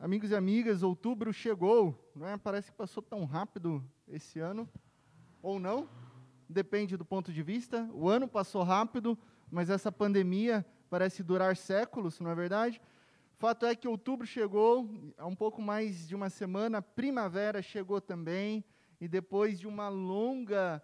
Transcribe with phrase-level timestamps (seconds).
[0.00, 2.36] Amigos e amigas, outubro chegou, não é?
[2.36, 4.68] Parece que passou tão rápido esse ano,
[5.42, 5.88] ou não,
[6.48, 7.90] depende do ponto de vista.
[7.92, 9.18] O ano passou rápido,
[9.50, 12.80] mas essa pandemia parece durar séculos, não é verdade?
[13.38, 18.64] Fato é que outubro chegou, há um pouco mais de uma semana, primavera chegou também,
[19.00, 20.80] e depois de uma longa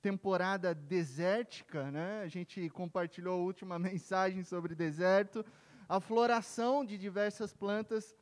[0.00, 2.22] temporada desértica, né?
[2.22, 5.44] A gente compartilhou a última mensagem sobre deserto,
[5.86, 8.16] a floração de diversas plantas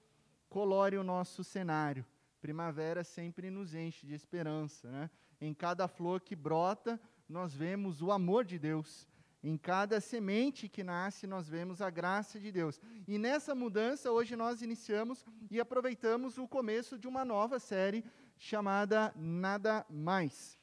[0.55, 2.07] colore o nosso cenário.
[2.41, 4.89] Primavera sempre nos enche de esperança.
[4.89, 5.11] Né?
[5.41, 9.09] Em cada flor que brota, nós vemos o amor de Deus.
[9.43, 12.81] Em cada semente que nasce, nós vemos a graça de Deus.
[13.09, 18.05] E nessa mudança, hoje nós iniciamos e aproveitamos o começo de uma nova série
[18.39, 20.57] chamada Nada Mais.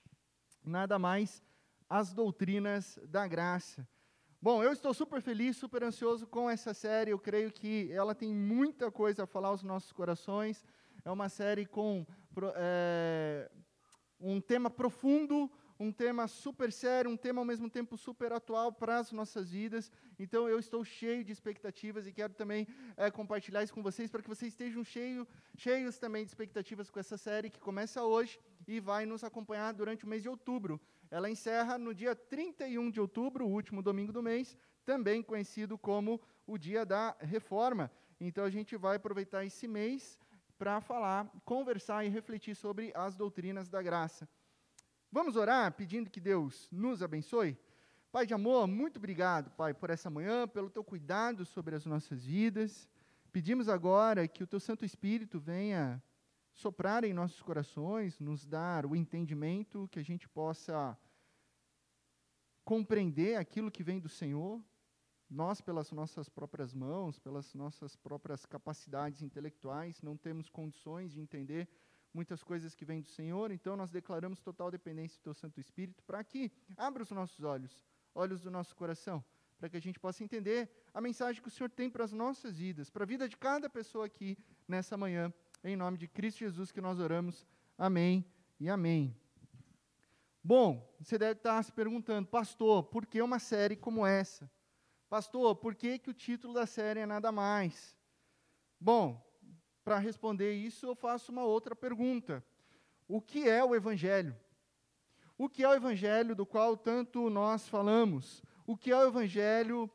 [0.64, 1.44] Nada Mais,
[1.90, 3.86] as doutrinas da graça.
[4.44, 7.12] Bom, eu estou super feliz, super ansioso com essa série.
[7.12, 10.66] Eu creio que ela tem muita coisa a falar aos nossos corações.
[11.06, 12.04] É uma série com
[12.56, 13.52] é,
[14.20, 15.48] um tema profundo,
[15.82, 19.92] um tema super sério, um tema ao mesmo tempo super atual para as nossas vidas.
[20.20, 24.22] Então eu estou cheio de expectativas e quero também é, compartilhar isso com vocês para
[24.22, 28.80] que vocês estejam cheio, cheios também de expectativas com essa série que começa hoje e
[28.80, 30.80] vai nos acompanhar durante o mês de outubro.
[31.10, 36.22] Ela encerra no dia 31 de outubro, o último domingo do mês, também conhecido como
[36.46, 37.92] o dia da reforma.
[38.20, 40.20] Então a gente vai aproveitar esse mês
[40.60, 44.30] para falar, conversar e refletir sobre as doutrinas da graça.
[45.14, 47.58] Vamos orar pedindo que Deus nos abençoe?
[48.14, 52.24] Pai de amor, muito obrigado, Pai, por essa manhã, pelo teu cuidado sobre as nossas
[52.24, 52.88] vidas.
[53.30, 56.02] Pedimos agora que o teu Santo Espírito venha
[56.54, 60.98] soprar em nossos corações, nos dar o entendimento, que a gente possa
[62.64, 64.64] compreender aquilo que vem do Senhor,
[65.30, 71.68] nós, pelas nossas próprias mãos, pelas nossas próprias capacidades intelectuais, não temos condições de entender
[72.14, 76.04] muitas coisas que vêm do Senhor, então nós declaramos total dependência do Teu Santo Espírito
[76.04, 79.24] para que abra os nossos olhos, olhos do nosso coração,
[79.58, 82.58] para que a gente possa entender a mensagem que o Senhor tem para as nossas
[82.58, 85.34] vidas, para a vida de cada pessoa aqui nessa manhã.
[85.64, 87.46] Em nome de Cristo Jesus que nós oramos.
[87.78, 88.26] Amém
[88.60, 89.16] e amém.
[90.44, 94.50] Bom, você deve estar se perguntando, pastor, por que uma série como essa?
[95.08, 97.96] Pastor, por que, que o título da série é nada mais?
[98.80, 99.22] Bom,
[99.84, 102.44] para responder isso, eu faço uma outra pergunta.
[103.08, 104.36] O que é o Evangelho?
[105.38, 108.44] O que é o Evangelho do qual tanto nós falamos?
[108.66, 109.90] O que é o Evangelho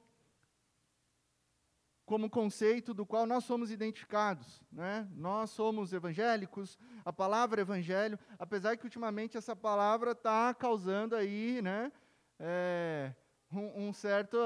[2.06, 4.62] como conceito do qual nós somos identificados.
[4.70, 5.06] Né?
[5.16, 11.90] Nós somos evangélicos, a palavra evangelho, apesar que ultimamente essa palavra está causando aí né,
[12.38, 13.12] é,
[13.52, 14.38] um, um, certo,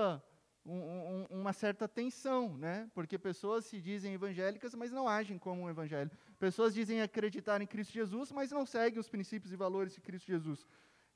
[0.65, 2.91] um, um, uma certa tensão, né?
[2.95, 6.11] porque pessoas se dizem evangélicas, mas não agem como um evangelho.
[6.39, 10.27] Pessoas dizem acreditar em Cristo Jesus, mas não seguem os princípios e valores de Cristo
[10.27, 10.67] Jesus.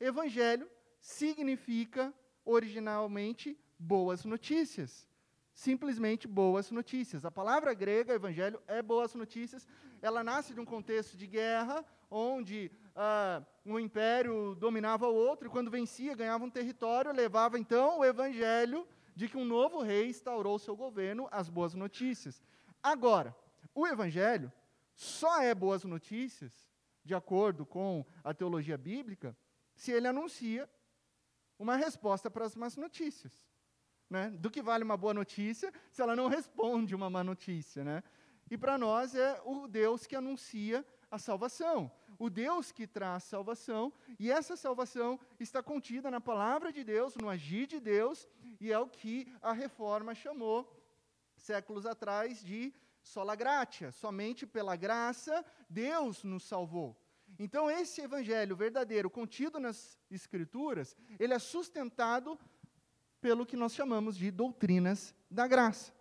[0.01, 0.69] Evangelho
[1.01, 2.13] significa
[2.45, 5.07] originalmente boas notícias
[5.55, 7.25] simplesmente boas notícias.
[7.25, 9.67] A palavra grega, evangelho, é boas notícias.
[10.03, 15.51] Ela nasce de um contexto de guerra, onde ah, um império dominava o outro, e
[15.51, 20.59] quando vencia, ganhava um território, levava então o evangelho de que um novo rei instaurou
[20.59, 22.43] seu governo, as boas notícias.
[22.83, 23.35] Agora,
[23.75, 24.53] o evangelho
[24.95, 26.69] só é boas notícias,
[27.05, 29.37] de acordo com a teologia bíblica,
[29.75, 30.69] se ele anuncia
[31.59, 33.33] uma resposta para as más notícias.
[34.09, 34.31] Né?
[34.31, 37.83] Do que vale uma boa notícia se ela não responde uma má notícia?
[37.83, 38.03] Né?
[38.51, 43.93] E para nós é o Deus que anuncia a salvação, o Deus que traz salvação,
[44.19, 48.29] e essa salvação está contida na palavra de Deus, no agir de Deus,
[48.61, 50.71] e é o que a reforma chamou
[51.37, 56.97] séculos atrás de sola gratia, somente pela graça Deus nos salvou.
[57.39, 62.39] Então esse evangelho verdadeiro contido nas escrituras, ele é sustentado
[63.21, 65.93] pelo que nós chamamos de doutrinas da graça.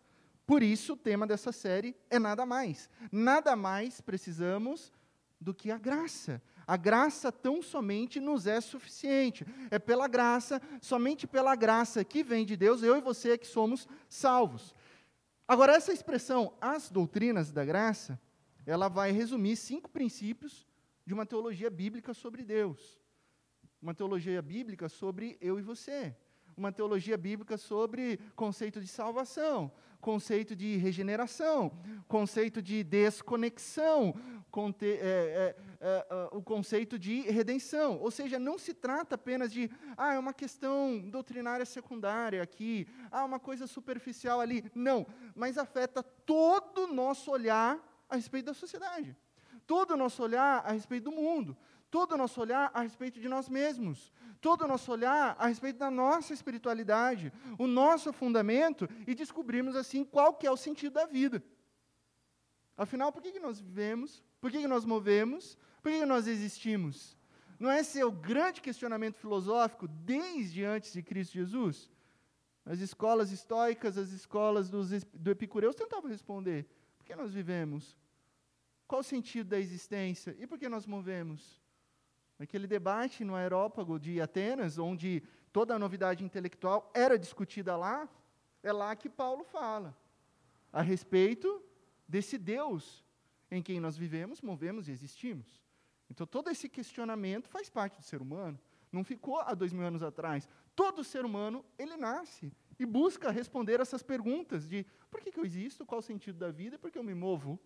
[0.45, 2.89] Por isso, o tema dessa série é nada mais.
[3.11, 4.91] Nada mais precisamos
[5.43, 6.41] do que a graça.
[6.65, 9.45] A graça tão somente nos é suficiente.
[9.69, 13.87] É pela graça, somente pela graça que vem de Deus, eu e você que somos
[14.09, 14.73] salvos.
[15.47, 18.19] Agora, essa expressão, as doutrinas da graça,
[18.65, 20.65] ela vai resumir cinco princípios
[21.05, 22.99] de uma teologia bíblica sobre Deus.
[23.81, 26.15] Uma teologia bíblica sobre eu e você
[26.55, 31.71] uma teologia bíblica sobre conceito de salvação, conceito de regeneração,
[32.07, 34.13] conceito de desconexão,
[34.53, 37.97] conte, é, é, é, é, o conceito de redenção.
[37.99, 39.67] Ou seja, não se trata apenas de,
[39.97, 44.63] ah, é uma questão doutrinária secundária aqui, ah, uma coisa superficial ali.
[44.75, 49.17] Não, mas afeta todo o nosso olhar a respeito da sociedade.
[49.65, 51.57] Todo o nosso olhar a respeito do mundo.
[51.89, 54.13] Todo o nosso olhar a respeito de nós mesmos.
[54.39, 60.03] Todo o nosso olhar a respeito da nossa espiritualidade, o nosso fundamento e descobrirmos assim
[60.03, 61.43] qual que é o sentido da vida.
[62.77, 64.21] Afinal, por que, que nós vivemos?
[64.43, 65.57] Por que, nós movemos?
[65.81, 67.17] Por que, nós existimos?
[67.57, 71.89] Não é esse o grande questionamento filosófico desde antes de Cristo Jesus?
[72.65, 76.67] As escolas estoicas, as escolas dos, do Epicureus tentavam responder:
[76.97, 77.97] por que nós vivemos?
[78.85, 80.35] Qual o sentido da existência?
[80.37, 81.61] E por que nós movemos?
[82.37, 85.23] Aquele debate no aerópago de Atenas, onde
[85.53, 88.09] toda a novidade intelectual era discutida lá,
[88.61, 89.97] é lá que Paulo fala
[90.69, 91.63] a respeito
[92.05, 93.02] desse Deus
[93.55, 95.61] em quem nós vivemos, movemos e existimos.
[96.09, 98.59] Então, todo esse questionamento faz parte do ser humano.
[98.91, 100.49] Não ficou há dois mil anos atrás.
[100.75, 105.45] Todo ser humano, ele nasce e busca responder essas perguntas de por que, que eu
[105.45, 107.59] existo, qual o sentido da vida, por que eu me movo.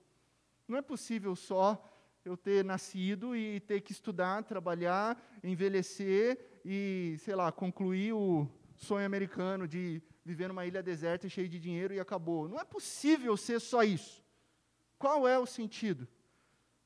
[0.68, 1.81] Não é possível só
[2.25, 8.45] eu ter nascido e ter que estudar, trabalhar, envelhecer e, sei lá, concluir o
[8.75, 12.50] sonho americano de viver numa ilha deserta cheia de dinheiro e acabou.
[12.50, 14.26] Não é possível ser só isso.
[14.97, 16.07] Qual é o sentido?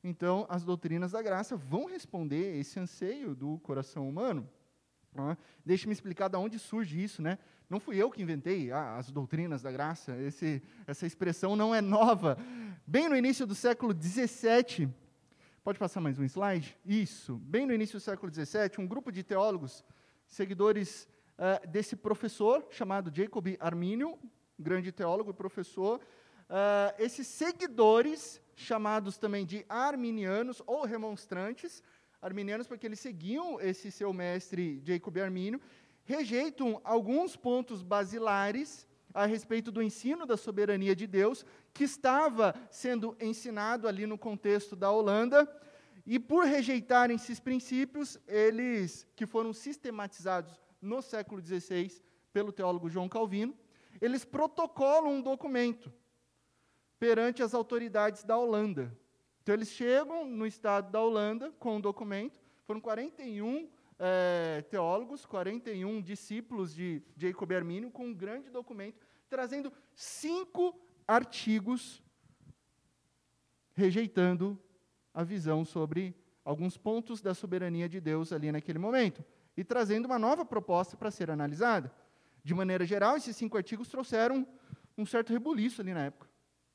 [0.04, 4.48] Então, as doutrinas da graça vão responder esse anseio do coração humano.
[5.16, 7.38] Ah, Deixe-me explicar de onde surge isso, né?
[7.70, 11.80] Não fui eu que inventei ah, as doutrinas da graça, esse, essa expressão não é
[11.80, 12.36] nova.
[12.86, 14.92] Bem no início do século XVII,
[15.62, 16.76] pode passar mais um slide?
[16.84, 17.36] Isso.
[17.38, 19.84] Bem no início do século XVII, um grupo de teólogos,
[20.26, 21.08] seguidores
[21.38, 24.18] uh, desse professor chamado Jacob Arminio,
[24.58, 26.00] grande teólogo e professor,
[26.52, 31.82] uh, esses seguidores chamados também de arminianos ou remonstrantes,
[32.20, 35.60] arminianos porque eles seguiam esse seu mestre Jacob Arminio,
[36.04, 43.16] rejeitam alguns pontos basilares a respeito do ensino da soberania de Deus, que estava sendo
[43.20, 45.50] ensinado ali no contexto da Holanda,
[46.06, 52.02] e por rejeitarem esses princípios, eles, que foram sistematizados no século XVI
[52.32, 53.56] pelo teólogo João Calvino,
[54.00, 55.92] eles protocolam um documento,
[57.02, 58.96] perante as autoridades da Holanda.
[59.42, 63.68] Então, eles chegam no estado da Holanda com um documento, foram 41
[63.98, 72.00] é, teólogos, 41 discípulos de Jacob Arminio, com um grande documento, trazendo cinco artigos
[73.74, 74.56] rejeitando
[75.12, 76.14] a visão sobre
[76.44, 79.24] alguns pontos da soberania de Deus ali naquele momento,
[79.56, 81.92] e trazendo uma nova proposta para ser analisada.
[82.44, 84.46] De maneira geral, esses cinco artigos trouxeram
[84.96, 86.31] um certo rebuliço ali na época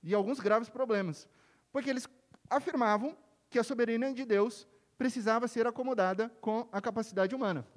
[0.07, 1.27] e alguns graves problemas,
[1.69, 2.07] porque eles
[2.49, 3.15] afirmavam
[3.49, 4.65] que a soberania de Deus
[4.97, 7.67] precisava ser acomodada com a capacidade humana.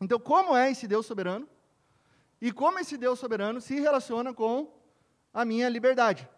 [0.00, 1.48] Então, como é esse Deus soberano?
[2.40, 4.72] E como esse Deus soberano se relaciona com
[5.32, 6.28] a minha liberdade?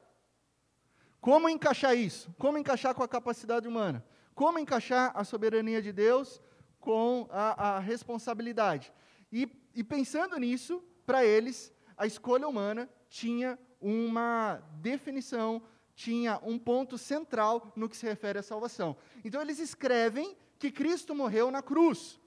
[1.22, 2.30] Como encaixar isso?
[2.38, 4.04] Como encaixar com a capacidade humana?
[4.34, 6.38] Como encaixar a soberania de Deus
[6.78, 8.92] com a, a responsabilidade?
[9.32, 15.62] E, e pensando nisso, para eles, a escolha humana tinha uma definição,
[15.94, 18.96] tinha um ponto central no que se refere à salvação.
[19.24, 22.20] Então, eles escrevem que Cristo morreu na cruz,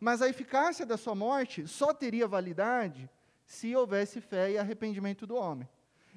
[0.00, 3.08] mas a eficácia da sua morte só teria validade
[3.44, 5.68] se houvesse fé e arrependimento do homem.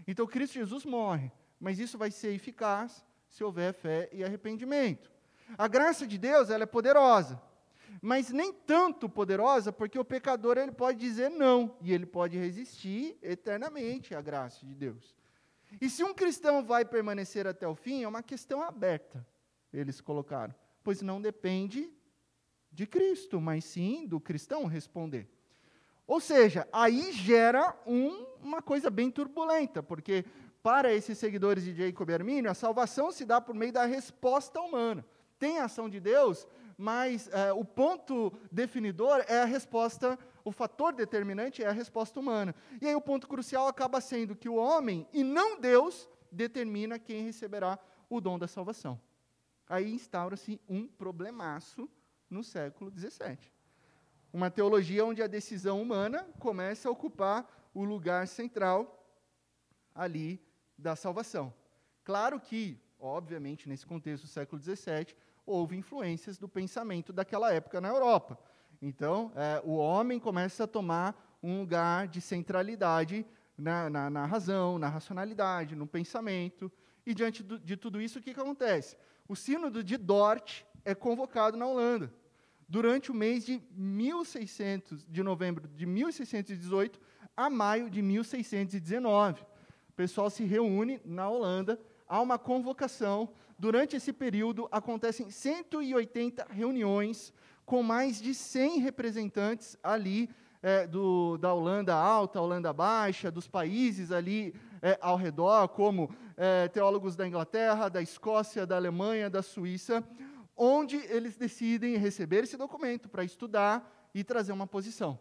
[0.08, 5.12] Então, Cristo Jesus morre, mas isso vai ser eficaz se houver fé e arrependimento.
[5.58, 7.42] A graça de Deus ela é poderosa,
[8.02, 13.18] mas nem tanto poderosa, porque o pecador ele pode dizer não, e ele pode resistir
[13.22, 15.16] eternamente à graça de Deus.
[15.80, 19.26] E se um cristão vai permanecer até o fim, é uma questão aberta,
[19.74, 21.92] eles colocaram, pois não depende
[22.72, 25.28] de Cristo, mas sim do cristão responder.
[26.08, 30.26] Ou seja, aí gera um, uma coisa bem turbulenta, porque
[30.62, 35.06] para esses seguidores de Jacob Arminio, a salvação se dá por meio da resposta humana.
[35.40, 36.48] Tem ação de Deus,
[36.82, 42.56] mas é, o ponto definidor é a resposta, o fator determinante é a resposta humana.
[42.82, 47.24] E aí o ponto crucial acaba sendo que o homem, e não Deus, determina quem
[47.24, 47.78] receberá
[48.10, 49.00] o dom da salvação.
[49.70, 51.88] Aí instaura-se um problemaço
[52.28, 53.38] no século XVII.
[54.34, 59.06] Uma teologia onde a decisão humana começa a ocupar o lugar central
[59.94, 60.44] ali
[60.76, 61.54] da salvação.
[62.04, 67.90] Claro que, obviamente, nesse contexto do século XVII, houve influências do pensamento daquela época na
[67.90, 68.38] Europa.
[68.82, 73.26] Então, é, o homem começa a tomar um lugar de centralidade
[73.58, 76.72] na, na, na razão, na racionalidade, no pensamento.
[77.06, 78.98] E diante do, de tudo isso, o que, que acontece?
[79.28, 82.12] O sínodo de Dort é convocado na Holanda.
[82.68, 87.00] Durante o mês de 1600, de novembro de 1618
[87.36, 89.42] a maio de 1619.
[89.90, 91.80] O pessoal se reúne na Holanda
[92.12, 93.30] há uma convocação.
[93.58, 97.34] Durante esse período, acontecem 180 reuniões
[97.66, 100.30] com mais de 100 representantes ali
[100.62, 106.68] é, do, da Holanda Alta, Holanda Baixa, dos países ali é, ao redor, como é,
[106.68, 110.04] teólogos da Inglaterra, da Escócia, da Alemanha, da Suíça,
[110.58, 115.18] onde eles decidem receber esse documento para estudar e trazer uma posição.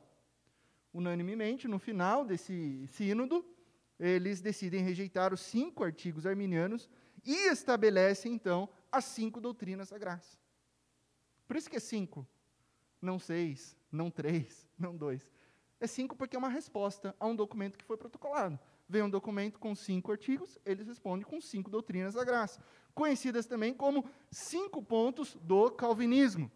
[0.92, 3.44] Unanimemente, no final desse sínodo,
[4.00, 6.88] eles decidem rejeitar os cinco artigos arminianos
[7.22, 10.38] e estabelecem, então, as cinco doutrinas da graça.
[11.46, 12.26] Por isso que é cinco,
[13.00, 15.28] não seis, não três, não dois.
[15.78, 18.58] É cinco porque é uma resposta a um documento que foi protocolado.
[18.88, 22.62] Vem um documento com cinco artigos, eles respondem com cinco doutrinas da graça,
[22.94, 26.50] conhecidas também como cinco pontos do calvinismo.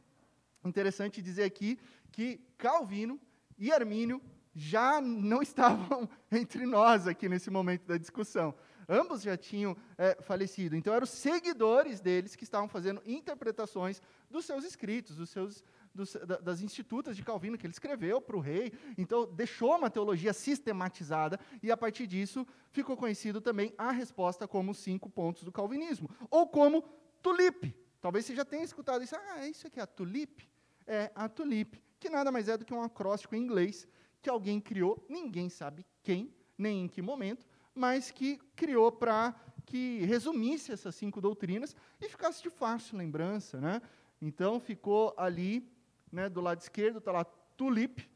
[0.65, 1.79] Interessante dizer aqui
[2.11, 3.21] que Calvino
[3.59, 4.21] e Armínio
[4.55, 8.55] já não estavam entre nós aqui nesse momento da discussão.
[8.89, 10.77] Ambos já tinham é, falecido.
[10.77, 16.61] Então, eram seguidores deles que estavam fazendo interpretações dos seus escritos, dos seus, dos, das
[16.61, 18.73] institutas de Calvino que ele escreveu para o rei.
[18.99, 24.75] Então, deixou uma teologia sistematizada e, a partir disso, ficou conhecido também a resposta como
[24.75, 26.11] cinco pontos do calvinismo.
[26.31, 26.83] Ou como
[27.23, 27.75] tulipe.
[28.01, 29.17] Talvez você já tenha escutado isso.
[29.17, 30.47] Ah, isso aqui é a tulipe?
[30.87, 33.89] É a tulipe, que nada mais é do que um acróstico em inglês
[34.25, 39.35] que alguém criou, ninguém sabe quem, nem em que momento, mas que criou para
[39.67, 43.61] que resumisse essas cinco doutrinas e ficasse de fácil lembrança.
[43.61, 43.83] Né?
[44.23, 45.71] Então, ficou ali,
[46.11, 48.09] né, do lado esquerdo, está lá tulip,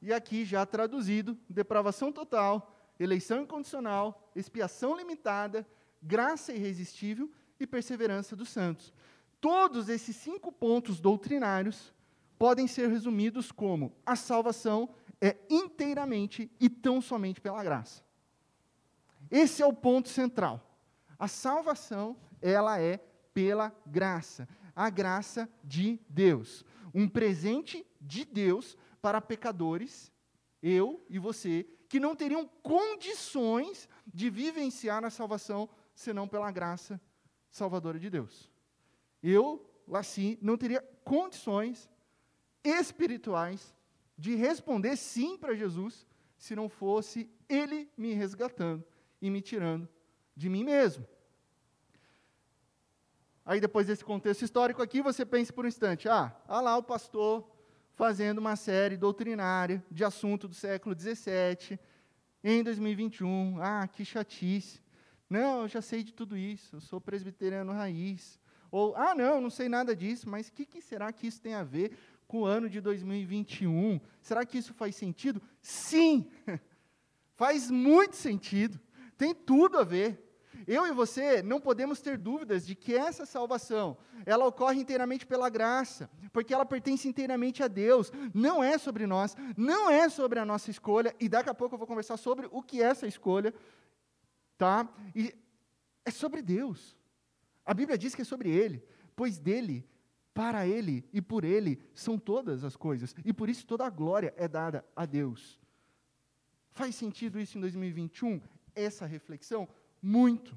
[0.00, 5.66] e aqui já traduzido, depravação total, eleição incondicional, expiação limitada,
[6.00, 8.94] graça irresistível e perseverança dos santos.
[9.40, 11.92] Todos esses cinco pontos doutrinários
[12.38, 18.02] podem ser resumidos como a salvação é inteiramente e tão somente pela graça.
[19.30, 20.62] Esse é o ponto central.
[21.18, 22.98] A salvação, ela é
[23.32, 24.48] pela graça.
[24.74, 26.64] A graça de Deus.
[26.94, 30.12] Um presente de Deus para pecadores,
[30.62, 37.00] eu e você, que não teriam condições de vivenciar a salvação senão pela graça
[37.50, 38.50] salvadora de Deus.
[39.22, 41.90] Eu, Laci, não teria condições
[42.62, 43.74] espirituais
[44.16, 46.06] de responder sim para Jesus
[46.38, 48.84] se não fosse Ele me resgatando
[49.20, 49.88] e me tirando
[50.34, 51.06] de mim mesmo.
[53.44, 56.82] Aí, depois desse contexto histórico aqui, você pensa por um instante: ah, ah lá o
[56.82, 57.48] pastor
[57.94, 61.78] fazendo uma série doutrinária de assunto do século XVII
[62.42, 63.58] em 2021.
[63.60, 64.80] Ah, que chatice.
[65.30, 68.38] Não, eu já sei de tudo isso, eu sou presbiteriano raiz.
[68.70, 71.54] Ou, ah, não, não sei nada disso, mas o que, que será que isso tem
[71.54, 71.96] a ver
[72.26, 74.00] com o ano de 2021.
[74.20, 75.40] Será que isso faz sentido?
[75.60, 76.30] Sim!
[77.34, 78.80] faz muito sentido.
[79.16, 80.22] Tem tudo a ver.
[80.66, 85.48] Eu e você não podemos ter dúvidas de que essa salvação, ela ocorre inteiramente pela
[85.48, 90.44] graça, porque ela pertence inteiramente a Deus, não é sobre nós, não é sobre a
[90.44, 93.54] nossa escolha, e daqui a pouco eu vou conversar sobre o que é essa escolha,
[94.56, 94.88] tá?
[95.14, 95.34] E
[96.04, 96.96] é sobre Deus.
[97.64, 98.82] A Bíblia diz que é sobre Ele,
[99.14, 99.86] pois dele
[100.36, 104.34] para Ele e por Ele são todas as coisas, e por isso toda a glória
[104.36, 105.58] é dada a Deus.
[106.72, 108.42] Faz sentido isso em 2021?
[108.74, 109.66] Essa reflexão?
[110.02, 110.54] Muito,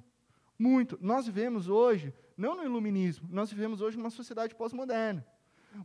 [0.59, 1.00] muito.
[1.01, 5.25] Nós vivemos hoje, não no iluminismo, nós vivemos hoje numa sociedade pós-moderna.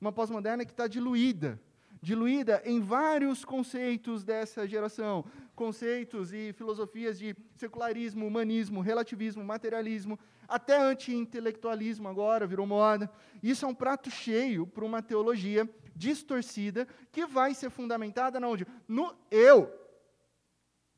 [0.00, 1.60] Uma pós-moderna que está diluída,
[2.02, 5.24] diluída em vários conceitos dessa geração,
[5.54, 10.18] conceitos e filosofias de secularismo, humanismo, relativismo, materialismo,
[10.48, 13.10] até anti-intelectualismo agora virou moda.
[13.42, 18.66] Isso é um prato cheio para uma teologia distorcida que vai ser fundamentada na onde?
[18.86, 19.72] No eu.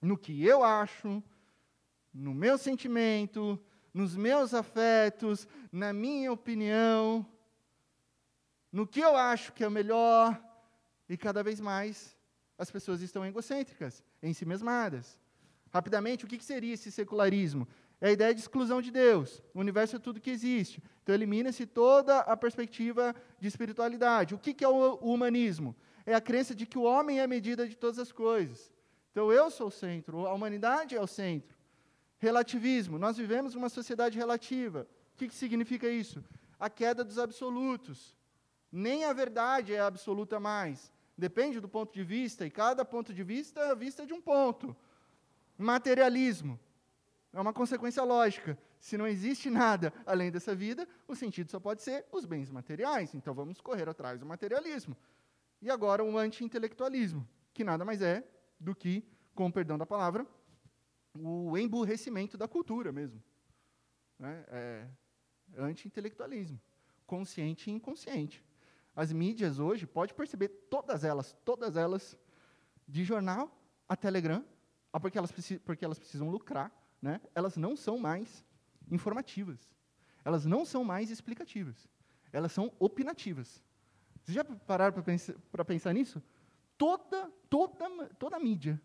[0.00, 1.22] No que eu acho,
[2.12, 3.58] no meu sentimento,
[3.92, 7.26] nos meus afetos, na minha opinião,
[8.70, 10.38] no que eu acho que é o melhor,
[11.08, 12.16] e cada vez mais
[12.58, 15.18] as pessoas estão egocêntricas, em si mesmadas.
[15.72, 17.66] Rapidamente, o que seria esse secularismo?
[18.00, 19.42] É a ideia de exclusão de Deus.
[19.54, 20.82] O universo é tudo que existe.
[21.02, 24.34] Então, elimina-se toda a perspectiva de espiritualidade.
[24.34, 25.74] O que é o humanismo?
[26.04, 28.72] É a crença de que o homem é a medida de todas as coisas.
[29.10, 31.56] Então, eu sou o centro, a humanidade é o centro.
[32.18, 32.98] Relativismo.
[32.98, 34.86] Nós vivemos uma sociedade relativa.
[35.14, 36.22] O que significa isso?
[36.58, 38.14] A queda dos absolutos.
[38.70, 40.92] Nem a verdade é absoluta mais.
[41.16, 44.76] Depende do ponto de vista, e cada ponto de vista é vista de um ponto.
[45.56, 46.60] Materialismo
[47.32, 48.58] é uma consequência lógica.
[48.78, 53.14] Se não existe nada além dessa vida, o sentido só pode ser os bens materiais.
[53.14, 54.96] Então vamos correr atrás do materialismo.
[55.62, 58.22] E agora o anti-intelectualismo, que nada mais é
[58.60, 59.02] do que,
[59.34, 60.26] com o perdão da palavra,
[61.14, 63.22] o emburrecimento da cultura mesmo.
[64.18, 64.44] Né?
[64.48, 64.86] É
[65.56, 66.60] anti-intelectualismo,
[67.06, 68.44] consciente e inconsciente.
[68.96, 72.16] As mídias hoje, pode perceber, todas elas, todas elas,
[72.88, 73.54] de jornal
[73.86, 74.42] a Telegram,
[74.90, 75.30] ah, porque elas,
[75.62, 76.72] porque elas precisam lucrar,
[77.02, 77.20] né?
[77.34, 78.42] elas não são mais
[78.90, 79.70] informativas.
[80.24, 81.86] Elas não são mais explicativas.
[82.32, 83.62] Elas são opinativas.
[84.22, 85.34] Vocês já pararam para pensar,
[85.66, 86.22] pensar nisso?
[86.78, 88.80] Toda, toda, toda mídia,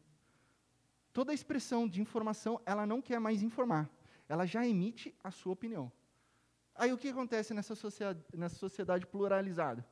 [1.14, 3.90] toda expressão de informação, ela não quer mais informar.
[4.28, 5.92] Ela já emite a sua opinião.
[6.76, 9.86] Aí o que acontece nessa sociedade, nessa sociedade pluralizada?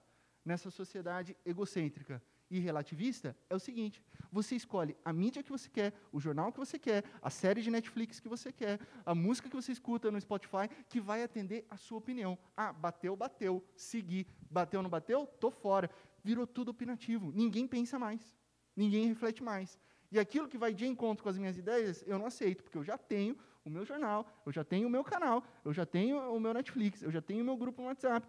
[0.49, 2.19] Nessa sociedade egocêntrica?
[2.49, 4.01] e relativista é o seguinte:
[4.31, 7.69] você escolhe a mídia que você quer, o jornal que você quer, a série de
[7.69, 11.77] Netflix que você quer, a música que você escuta no Spotify, que vai atender a
[11.77, 12.35] sua opinião.
[12.57, 14.25] Ah, bateu, bateu, segui.
[14.49, 15.27] Bateu, não bateu?
[15.27, 15.87] Tô fora.
[16.23, 17.31] Virou tudo opinativo.
[17.31, 18.35] Ninguém pensa mais.
[18.75, 19.77] Ninguém reflete mais.
[20.11, 22.83] E aquilo que vai de encontro com as minhas ideias, eu não aceito, porque eu
[22.83, 26.39] já tenho o meu jornal, eu já tenho o meu canal, eu já tenho o
[26.39, 28.27] meu Netflix, eu já tenho o meu grupo no WhatsApp.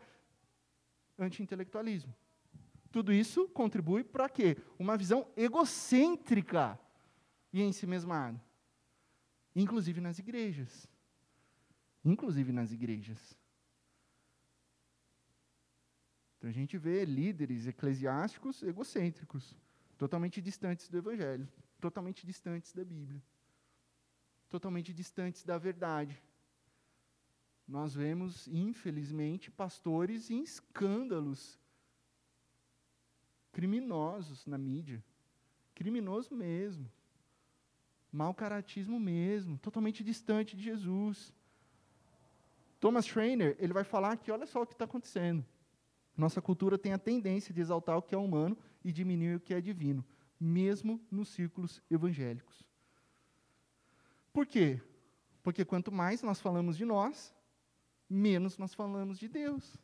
[1.21, 2.15] Anti-intelectualismo.
[2.91, 4.57] Tudo isso contribui para quê?
[4.79, 6.81] Uma visão egocêntrica
[7.53, 8.43] e em si mesmada.
[9.55, 10.89] Inclusive nas igrejas.
[12.05, 13.39] Inclusive nas igrejas.
[16.39, 19.55] Então a gente vê líderes eclesiásticos egocêntricos,
[19.99, 21.47] totalmente distantes do Evangelho,
[21.79, 23.23] totalmente distantes da Bíblia,
[24.49, 26.19] totalmente distantes da verdade.
[27.71, 31.57] Nós vemos, infelizmente, pastores em escândalos
[33.53, 35.01] criminosos na mídia.
[35.73, 36.91] Criminoso mesmo.
[38.11, 41.33] Mau caratismo mesmo, totalmente distante de Jesus.
[42.81, 45.47] Thomas Trainer, ele vai falar que olha só o que está acontecendo.
[46.17, 49.55] Nossa cultura tem a tendência de exaltar o que é humano e diminuir o que
[49.55, 50.05] é divino,
[50.41, 52.67] mesmo nos círculos evangélicos.
[54.33, 54.83] Por quê?
[55.41, 57.33] Porque quanto mais nós falamos de nós,
[58.11, 59.79] menos nós falamos de Deus.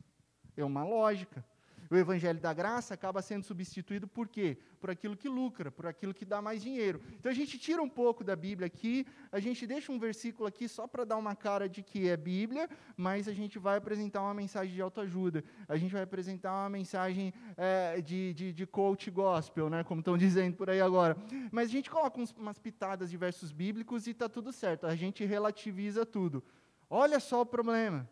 [0.56, 1.44] É uma lógica
[1.90, 4.58] o evangelho da graça acaba sendo substituído por quê?
[4.80, 7.00] Por aquilo que lucra, por aquilo que dá mais dinheiro.
[7.12, 10.68] Então a gente tira um pouco da Bíblia aqui, a gente deixa um versículo aqui
[10.68, 14.34] só para dar uma cara de que é Bíblia, mas a gente vai apresentar uma
[14.34, 19.70] mensagem de autoajuda, a gente vai apresentar uma mensagem é, de, de, de coach gospel,
[19.70, 21.16] né, como estão dizendo por aí agora.
[21.50, 24.96] Mas a gente coloca uns, umas pitadas de versos bíblicos e está tudo certo, a
[24.96, 26.42] gente relativiza tudo.
[26.88, 28.08] Olha só o problema.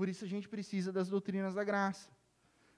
[0.00, 2.08] Por isso a gente precisa das doutrinas da graça.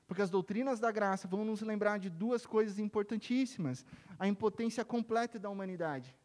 [0.08, 3.86] Porque as doutrinas da graça vão nos lembrar de duas coisas importantíssimas:
[4.18, 6.16] a impotência completa da humanidade.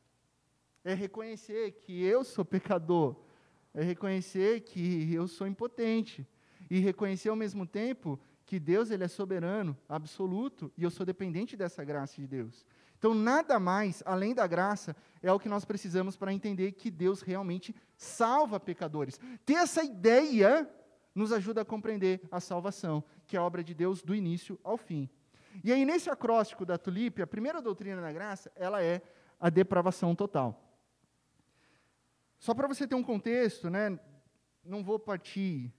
[0.83, 3.15] É reconhecer que eu sou pecador,
[3.75, 6.27] é reconhecer que eu sou impotente,
[6.67, 11.55] e reconhecer ao mesmo tempo que Deus ele é soberano, absoluto, e eu sou dependente
[11.55, 12.65] dessa graça de Deus.
[12.97, 17.21] Então, nada mais, além da graça, é o que nós precisamos para entender que Deus
[17.21, 19.19] realmente salva pecadores.
[19.45, 20.67] Ter essa ideia
[21.17, 24.77] nos ajuda a compreender a salvação, que é a obra de Deus do início ao
[24.77, 25.09] fim.
[25.63, 29.01] E aí, nesse acróstico da tulipe, a primeira doutrina da graça, ela é
[29.39, 30.63] a depravação total.
[32.37, 33.99] Só para você ter um contexto, né,
[34.63, 35.73] não vou partir.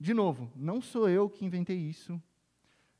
[0.00, 2.20] De novo, não sou eu que inventei isso.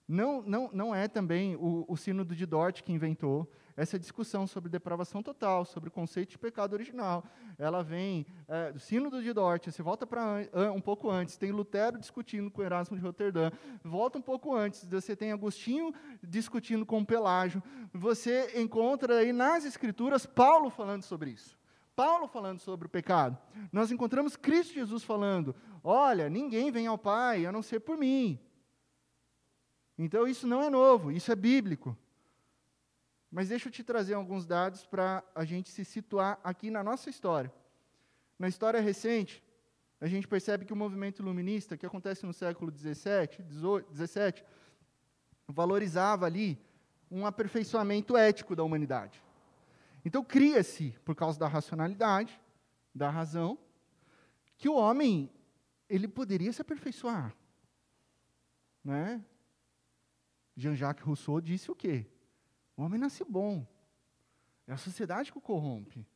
[0.07, 4.71] Não, não, não é também o, o sínodo de Dort que inventou essa discussão sobre
[4.71, 7.25] depravação total, sobre o conceito de pecado original.
[7.59, 11.99] Ela vem é, do sínodo de Dort, você volta para um pouco antes, tem Lutero
[11.99, 13.51] discutindo com Erasmo de Roterdã,
[13.83, 20.27] volta um pouco antes, você tem Agostinho discutindo com Pelágio, você encontra aí nas escrituras
[20.27, 21.59] Paulo falando sobre isso.
[21.97, 23.39] Paulo falando sobre o pecado.
[23.73, 28.39] Nós encontramos Cristo Jesus falando: Olha, ninguém vem ao Pai a não ser por mim.
[29.97, 31.97] Então isso não é novo, isso é bíblico.
[33.35, 37.11] Mas deixa eu te trazer alguns dados para a gente se situar aqui na nossa
[37.11, 37.53] história.
[38.39, 39.43] Na história recente,
[40.01, 44.45] a gente percebe que o movimento iluminista, que acontece no século XVII,
[45.49, 46.65] valorizava ali
[47.11, 49.21] um aperfeiçoamento ético da humanidade.
[50.05, 52.41] Então cria-se, por causa da racionalidade,
[52.95, 53.59] da razão,
[54.57, 55.29] que o homem
[55.89, 57.35] ele poderia se aperfeiçoar.
[58.85, 59.21] Né?
[60.57, 62.07] Jean-Jacques Rousseau disse o quê?
[62.77, 63.67] O homem nasce bom.
[64.67, 66.07] É a sociedade que o corrompe.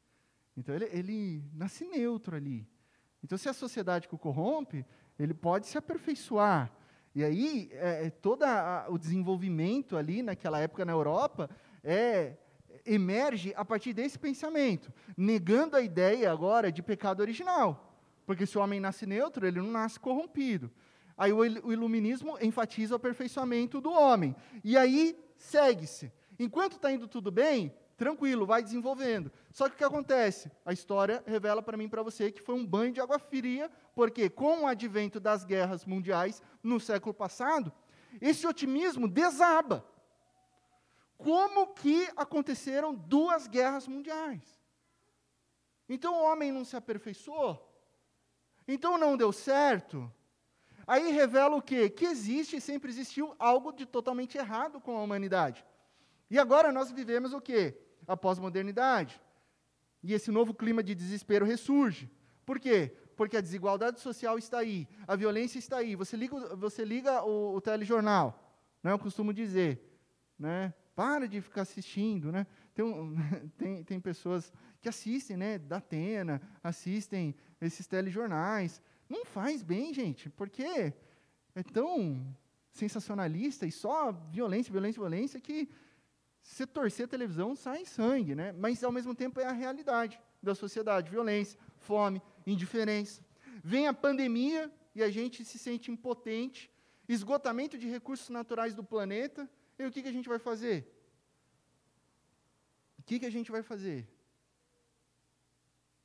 [0.57, 2.67] Então ele, ele nasce neutro ali.
[3.23, 4.85] Então, se é a sociedade que o corrompe,
[5.19, 6.73] ele pode se aperfeiçoar.
[7.15, 8.45] E aí, é, é todo
[8.89, 11.51] o desenvolvimento ali naquela época na Europa
[11.83, 12.37] é,
[12.87, 17.97] emerge a partir desse pensamento, negando a ideia agora de pecado original.
[18.25, 20.71] Porque se o homem nasce neutro, ele não nasce corrompido.
[21.17, 24.37] Aí o, o iluminismo enfatiza o aperfeiçoamento do homem.
[24.63, 26.13] E aí segue-se.
[26.39, 29.31] Enquanto está indo tudo bem, tranquilo, vai desenvolvendo.
[29.51, 30.51] Só que o que acontece?
[30.65, 33.71] A história revela para mim e para você que foi um banho de água fria,
[33.95, 37.73] porque com o advento das guerras mundiais no século passado,
[38.21, 39.85] esse otimismo desaba.
[41.17, 44.43] Como que aconteceram duas guerras mundiais?
[45.89, 47.65] Então o homem não se aperfeiçoou?
[48.69, 50.13] Então não deu certo?
[50.87, 51.91] Aí revela o quê?
[51.91, 55.65] Que existe e sempre existiu algo de totalmente errado com a humanidade.
[56.31, 57.77] E agora nós vivemos o quê?
[58.07, 59.21] A pós-modernidade.
[60.03, 62.11] E esse novo clima de desespero ressurge.
[62.45, 62.95] Por quê?
[63.17, 65.97] Porque a desigualdade social está aí, a violência está aí.
[65.97, 68.93] Você liga, você liga o, o telejornal, né?
[68.93, 69.81] eu costumo dizer,
[70.39, 70.73] né?
[70.95, 72.33] para de ficar assistindo.
[72.33, 72.47] Né?
[72.75, 73.17] Tem, um,
[73.59, 78.81] tem, tem pessoas que assistem, né, da Atena, assistem esses telejornais.
[79.09, 80.93] Não faz bem, gente, porque
[81.55, 82.37] é tão
[82.71, 85.69] sensacionalista e só violência, violência, violência que
[86.49, 88.53] se torcer a televisão sai sangue, né?
[88.53, 93.23] Mas ao mesmo tempo é a realidade da sociedade, violência, fome, indiferença.
[93.63, 96.71] Vem a pandemia e a gente se sente impotente,
[97.07, 100.91] esgotamento de recursos naturais do planeta, e o que, que a gente vai fazer?
[102.99, 104.09] O que, que a gente vai fazer?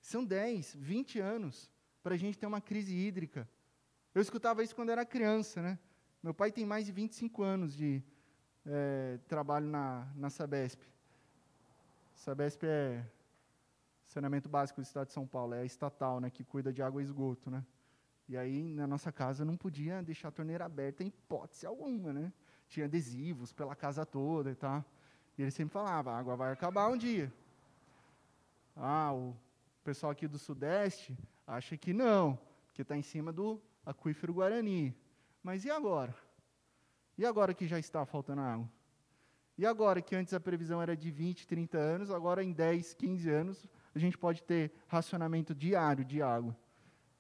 [0.02, 1.72] São 10, 20 anos
[2.04, 3.50] para a gente ter uma crise hídrica.
[4.14, 5.80] Eu escutava isso quando era criança, né?
[6.22, 8.04] Meu pai tem mais de 25 anos de
[8.66, 10.82] é, trabalho na, na Sabesp.
[12.16, 13.06] Sabesp é
[14.06, 17.02] saneamento básico do Estado de São Paulo, é a estatal, né, que cuida de água
[17.02, 17.66] e esgoto, né?
[18.30, 22.32] E aí, na nossa casa, não podia deixar a torneira aberta em hipótese alguma, né?
[22.70, 24.84] Tinha adesivos pela casa toda e tal.
[25.38, 27.32] E ele sempre falava, a água vai acabar um dia.
[28.76, 29.36] Ah, o
[29.84, 32.40] pessoal aqui do Sudeste acha que não,
[32.74, 34.96] que está em cima do aquífero Guarani.
[35.44, 36.16] Mas e agora?
[37.18, 38.70] E agora que já está faltando água?
[39.58, 43.30] E agora que antes a previsão era de 20, 30 anos, agora em 10, 15
[43.30, 46.56] anos a gente pode ter racionamento diário de água.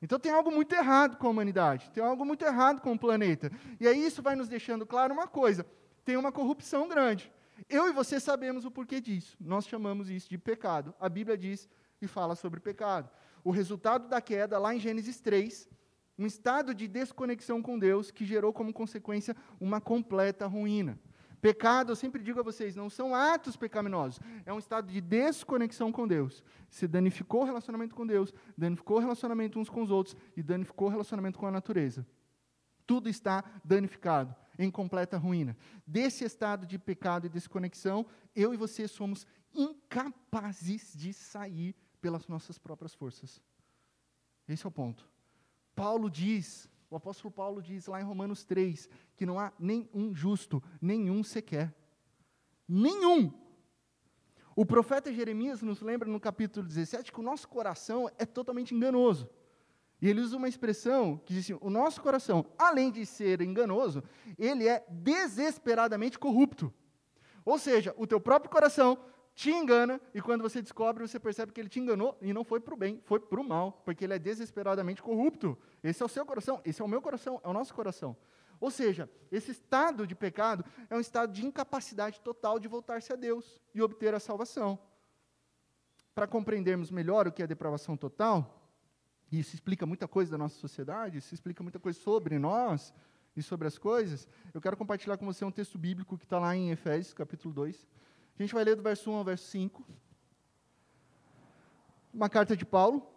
[0.01, 3.51] Então tem algo muito errado com a humanidade, tem algo muito errado com o planeta.
[3.79, 5.65] E aí isso vai nos deixando claro uma coisa:
[6.03, 7.31] tem uma corrupção grande.
[7.69, 9.37] Eu e você sabemos o porquê disso.
[9.39, 10.93] Nós chamamos isso de pecado.
[10.99, 11.69] A Bíblia diz
[12.01, 13.09] e fala sobre pecado.
[13.43, 15.69] O resultado da queda, lá em Gênesis 3,
[16.17, 20.99] um estado de desconexão com Deus que gerou como consequência uma completa ruína.
[21.41, 25.91] Pecado, eu sempre digo a vocês, não são atos pecaminosos, é um estado de desconexão
[25.91, 26.41] com Deus.
[26.69, 30.87] Se danificou o relacionamento com Deus, danificou o relacionamento uns com os outros e danificou
[30.87, 32.07] o relacionamento com a natureza.
[32.87, 35.57] Tudo está danificado, em completa ruína.
[35.85, 42.57] Desse estado de pecado e desconexão, eu e você somos incapazes de sair pelas nossas
[42.57, 43.41] próprias forças.
[44.47, 45.12] Esse é o ponto.
[45.75, 50.61] Paulo diz, o apóstolo Paulo diz lá em Romanos 3, que não há nenhum justo,
[50.81, 51.73] nenhum sequer.
[52.67, 53.33] Nenhum.
[54.55, 59.27] O profeta Jeremias nos lembra no capítulo 17 que o nosso coração é totalmente enganoso.
[59.99, 64.03] E ele usa uma expressão que diz assim: o nosso coração, além de ser enganoso,
[64.37, 66.73] ele é desesperadamente corrupto.
[67.45, 68.97] Ou seja, o teu próprio coração
[69.35, 72.59] te engana, e quando você descobre, você percebe que ele te enganou e não foi
[72.59, 75.57] para o bem, foi para o mal, porque ele é desesperadamente corrupto.
[75.83, 78.15] Esse é o seu coração, esse é o meu coração, é o nosso coração.
[78.59, 83.15] Ou seja, esse estado de pecado é um estado de incapacidade total de voltar-se a
[83.15, 84.77] Deus e obter a salvação.
[86.13, 88.71] Para compreendermos melhor o que é depravação total,
[89.31, 92.93] e isso explica muita coisa da nossa sociedade, isso explica muita coisa sobre nós
[93.35, 96.55] e sobre as coisas, eu quero compartilhar com você um texto bíblico que está lá
[96.55, 97.87] em Efésios, capítulo 2
[98.37, 99.85] a gente vai ler do verso 1 ao verso 5.
[102.13, 103.07] Uma carta de Paulo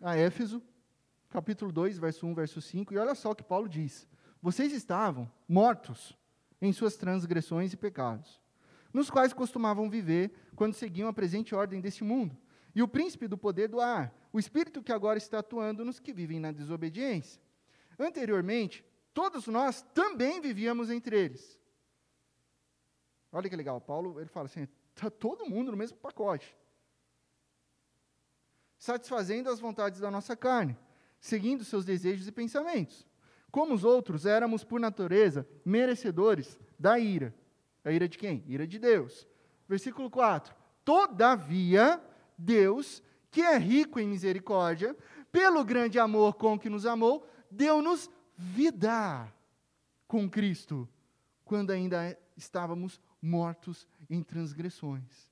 [0.00, 0.62] a Éfeso,
[1.28, 2.94] capítulo 2, verso 1, verso 5.
[2.94, 4.06] E olha só o que Paulo diz:
[4.40, 6.16] Vocês estavam mortos
[6.62, 8.40] em suas transgressões e pecados,
[8.92, 12.36] nos quais costumavam viver quando seguiam a presente ordem deste mundo,
[12.74, 16.12] e o príncipe do poder do ar, o espírito que agora está atuando nos que
[16.12, 17.42] vivem na desobediência.
[17.98, 21.59] Anteriormente, todos nós também vivíamos entre eles
[23.32, 26.56] Olha que legal, Paulo ele fala assim: está todo mundo no mesmo pacote.
[28.78, 30.76] Satisfazendo as vontades da nossa carne,
[31.20, 33.06] seguindo seus desejos e pensamentos.
[33.50, 37.34] Como os outros, éramos, por natureza, merecedores da ira.
[37.84, 38.44] A ira de quem?
[38.46, 39.26] Ira de Deus.
[39.68, 42.02] Versículo 4: Todavia,
[42.36, 44.96] Deus, que é rico em misericórdia,
[45.30, 49.32] pelo grande amor com que nos amou, deu-nos vida
[50.08, 50.88] com Cristo,
[51.44, 55.30] quando ainda estávamos mortos em transgressões.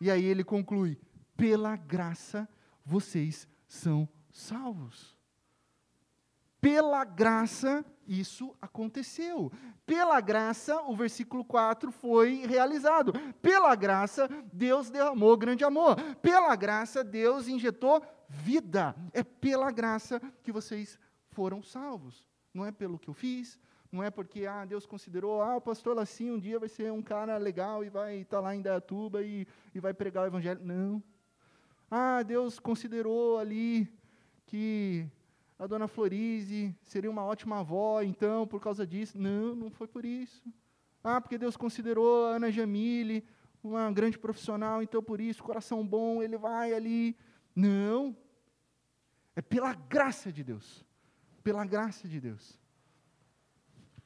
[0.00, 0.98] E aí ele conclui:
[1.36, 2.48] pela graça
[2.84, 5.16] vocês são salvos.
[6.60, 9.52] Pela graça, isso aconteceu.
[9.84, 13.12] Pela graça, o versículo 4 foi realizado.
[13.42, 15.96] Pela graça, Deus derramou grande amor.
[16.22, 18.96] Pela graça, Deus injetou vida.
[19.12, 22.26] É pela graça que vocês foram salvos.
[22.54, 23.58] Não é pelo que eu fiz,
[23.94, 27.00] não é porque ah, Deus considerou, ah, o pastor Lacinho um dia vai ser um
[27.00, 30.60] cara legal e vai estar tá lá em Dayatuba e, e vai pregar o evangelho.
[30.64, 31.00] Não.
[31.88, 33.88] Ah, Deus considerou ali
[34.46, 35.06] que
[35.56, 39.16] a dona Florise seria uma ótima avó, então, por causa disso.
[39.16, 40.42] Não, não foi por isso.
[41.04, 43.24] Ah, porque Deus considerou a Ana Jamile
[43.62, 47.16] uma grande profissional, então por isso, coração bom, ele vai ali.
[47.54, 48.16] Não.
[49.36, 50.84] É pela graça de Deus.
[51.44, 52.63] Pela graça de Deus.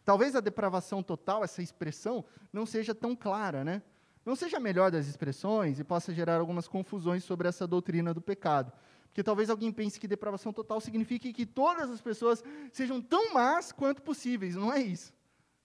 [0.09, 3.83] Talvez a depravação total, essa expressão, não seja tão clara, né?
[4.25, 8.21] Não seja a melhor das expressões e possa gerar algumas confusões sobre essa doutrina do
[8.23, 8.73] pecado.
[9.03, 12.43] Porque talvez alguém pense que depravação total signifique que todas as pessoas
[12.73, 14.57] sejam tão más quanto possíveis.
[14.57, 15.13] Não é isso.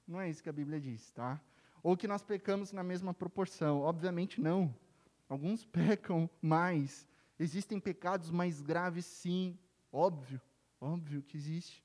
[0.05, 1.39] Não é isso que a Bíblia diz, tá?
[1.81, 3.79] Ou que nós pecamos na mesma proporção.
[3.79, 4.75] Obviamente não.
[5.29, 7.07] Alguns pecam mais.
[7.39, 9.57] Existem pecados mais graves, sim.
[9.89, 10.41] Óbvio.
[10.81, 11.82] Óbvio que existe.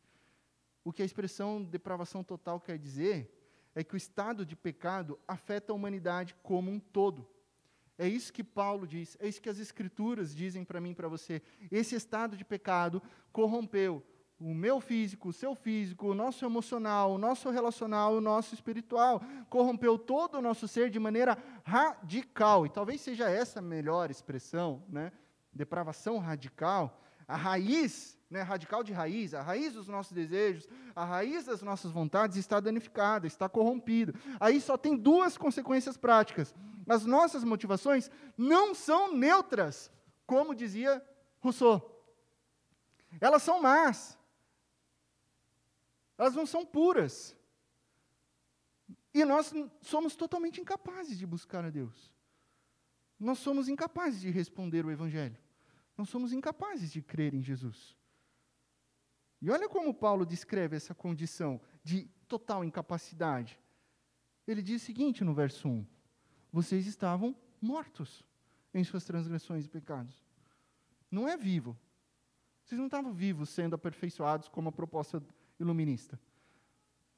[0.89, 3.31] O que a expressão depravação total quer dizer
[3.75, 7.29] é que o estado de pecado afeta a humanidade como um todo.
[7.99, 11.07] É isso que Paulo diz, é isso que as Escrituras dizem para mim e para
[11.07, 11.43] você.
[11.71, 14.03] Esse estado de pecado corrompeu
[14.41, 19.21] o meu físico, o seu físico, o nosso emocional, o nosso relacional, o nosso espiritual.
[19.51, 22.65] Corrompeu todo o nosso ser de maneira radical.
[22.65, 25.13] E talvez seja essa a melhor expressão, né?
[25.53, 26.99] Depravação radical.
[27.27, 31.91] A raiz, né, radical de raiz, a raiz dos nossos desejos, a raiz das nossas
[31.91, 34.15] vontades está danificada, está corrompida.
[34.39, 36.55] Aí só tem duas consequências práticas
[36.89, 39.93] as nossas motivações não são neutras,
[40.27, 41.05] como dizia
[41.39, 41.95] Rousseau.
[43.21, 44.19] Elas são más.
[46.17, 47.37] Elas não são puras.
[49.13, 52.13] E nós somos totalmente incapazes de buscar a Deus.
[53.19, 55.37] Nós somos incapazes de responder o Evangelho.
[55.97, 57.98] Nós somos incapazes de crer em Jesus.
[59.41, 63.59] E olha como Paulo descreve essa condição de total incapacidade.
[64.47, 65.87] Ele diz o seguinte no verso 1:
[66.53, 68.25] vocês estavam mortos
[68.75, 70.25] em suas transgressões e pecados.
[71.11, 71.79] Não é vivo.
[72.65, 75.23] Vocês não estavam vivos sendo aperfeiçoados como a proposta
[75.59, 76.21] iluminista.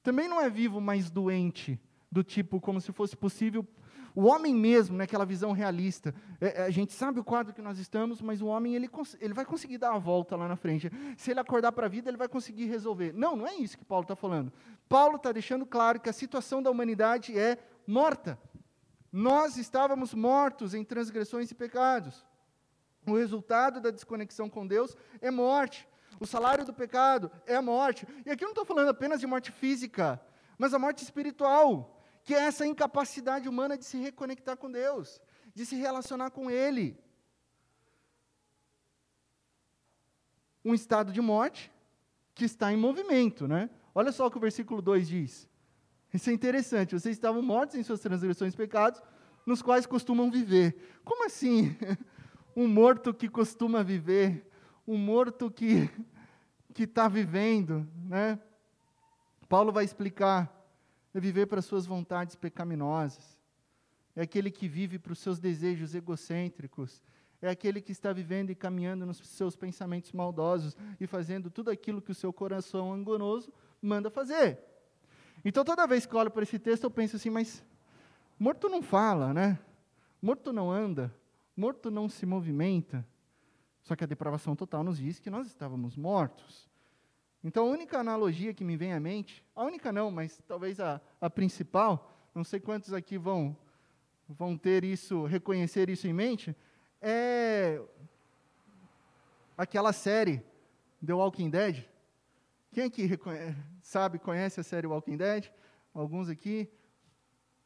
[0.03, 1.79] Também não é vivo, mas doente,
[2.11, 3.67] do tipo como se fosse possível
[4.15, 7.63] o homem mesmo, naquela né, visão realista, é, é, a gente sabe o quadro que
[7.63, 10.91] nós estamos, mas o homem ele, ele vai conseguir dar a volta lá na frente.
[11.17, 13.13] Se ele acordar para a vida, ele vai conseguir resolver.
[13.15, 14.53] Não, não é isso que Paulo está falando.
[14.89, 18.39] Paulo está deixando claro que a situação da humanidade é morta.
[19.13, 22.25] Nós estávamos mortos em transgressões e pecados.
[23.07, 25.89] O resultado da desconexão com Deus é morte.
[26.19, 28.07] O salário do pecado é a morte.
[28.27, 30.21] E aqui eu não estou falando apenas de morte física,
[30.59, 35.21] mas a morte espiritual, que é essa incapacidade humana de se reconectar com Deus,
[35.55, 36.99] de se relacionar com Ele.
[40.65, 41.73] Um estado de morte
[42.35, 43.71] que está em movimento, né?
[43.95, 45.49] Olha só o que o versículo 2 diz.
[46.13, 46.99] Isso é interessante.
[46.99, 49.03] Vocês estavam mortos em suas transgressões e pecados,
[49.47, 51.01] nos quais costumam viver.
[51.05, 51.77] Como assim?
[52.57, 54.45] Um morto que costuma viver,
[54.85, 55.89] um morto que
[56.73, 58.39] que está vivendo, né?
[59.49, 60.51] Paulo vai explicar
[61.15, 63.39] é viver para suas vontades pecaminosas.
[64.15, 67.03] É aquele que vive para os seus desejos egocêntricos.
[67.43, 72.03] É aquele que está vivendo e caminhando nos seus pensamentos maldosos e fazendo tudo aquilo
[72.03, 74.59] que o seu coração enganoso manda fazer.
[75.45, 77.65] Então, toda vez que eu olho para esse texto, eu penso assim, mas
[78.39, 79.59] morto não fala, né?
[80.21, 81.15] Morto não anda,
[81.57, 83.07] morto não se movimenta.
[83.83, 86.69] Só que a depravação total nos diz que nós estávamos mortos.
[87.43, 91.01] Então, a única analogia que me vem à mente, a única não, mas talvez a,
[91.21, 93.57] a principal, não sei quantos aqui vão,
[94.29, 96.55] vão ter isso, reconhecer isso em mente,
[97.01, 97.81] é
[99.57, 100.43] aquela série
[101.05, 101.85] The Walking Dead,
[102.73, 103.19] quem aqui
[103.83, 105.51] sabe, conhece a série Walking Dead?
[105.93, 106.71] Alguns aqui.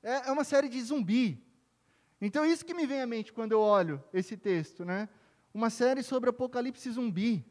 [0.03, 1.45] É, é uma série de zumbi.
[2.21, 5.09] Então, isso que me vem à mente quando eu olho esse texto, né?
[5.53, 7.45] Uma série sobre apocalipse zumbi.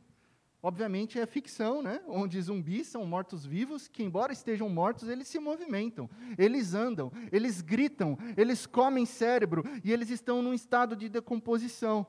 [0.66, 2.02] Obviamente é ficção, né?
[2.08, 8.18] Onde zumbis são mortos-vivos que, embora estejam mortos, eles se movimentam, eles andam, eles gritam,
[8.38, 12.08] eles comem cérebro e eles estão num estado de decomposição.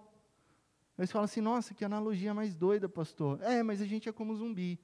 [0.97, 3.43] Eles falam assim: nossa, que analogia mais doida, pastor.
[3.43, 4.79] É, mas a gente é como zumbi.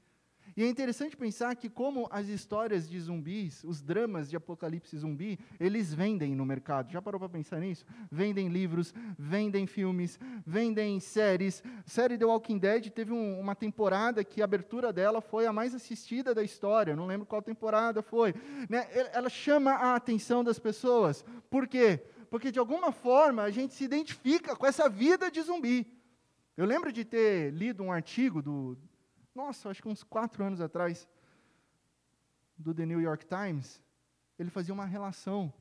[0.56, 5.38] E é interessante pensar que como as histórias de zumbis, os dramas de apocalipse zumbi,
[5.58, 6.90] eles vendem no mercado.
[6.90, 7.84] Já parou para pensar nisso?
[8.10, 11.62] Vendem livros, vendem filmes, vendem séries.
[11.86, 15.52] A série The Walking Dead teve um, uma temporada que a abertura dela foi a
[15.52, 16.96] mais assistida da história.
[16.96, 18.34] Não lembro qual temporada foi.
[18.68, 18.86] Né?
[19.12, 21.24] Ela chama a atenção das pessoas.
[21.48, 22.02] Por quê?
[22.28, 25.86] Porque de alguma forma a gente se identifica com essa vida de zumbi.
[26.56, 28.76] Eu lembro de ter lido um artigo do,
[29.34, 31.08] nossa, acho que uns quatro anos atrás,
[32.56, 33.80] do The New York Times,
[34.38, 35.52] ele fazia uma relação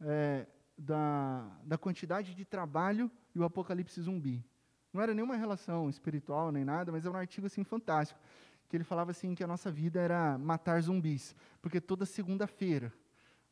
[0.00, 4.44] é, da, da quantidade de trabalho e o apocalipse zumbi.
[4.92, 8.20] Não era nenhuma relação espiritual nem nada, mas era um artigo assim fantástico,
[8.68, 12.92] que ele falava assim que a nossa vida era matar zumbis, porque toda segunda-feira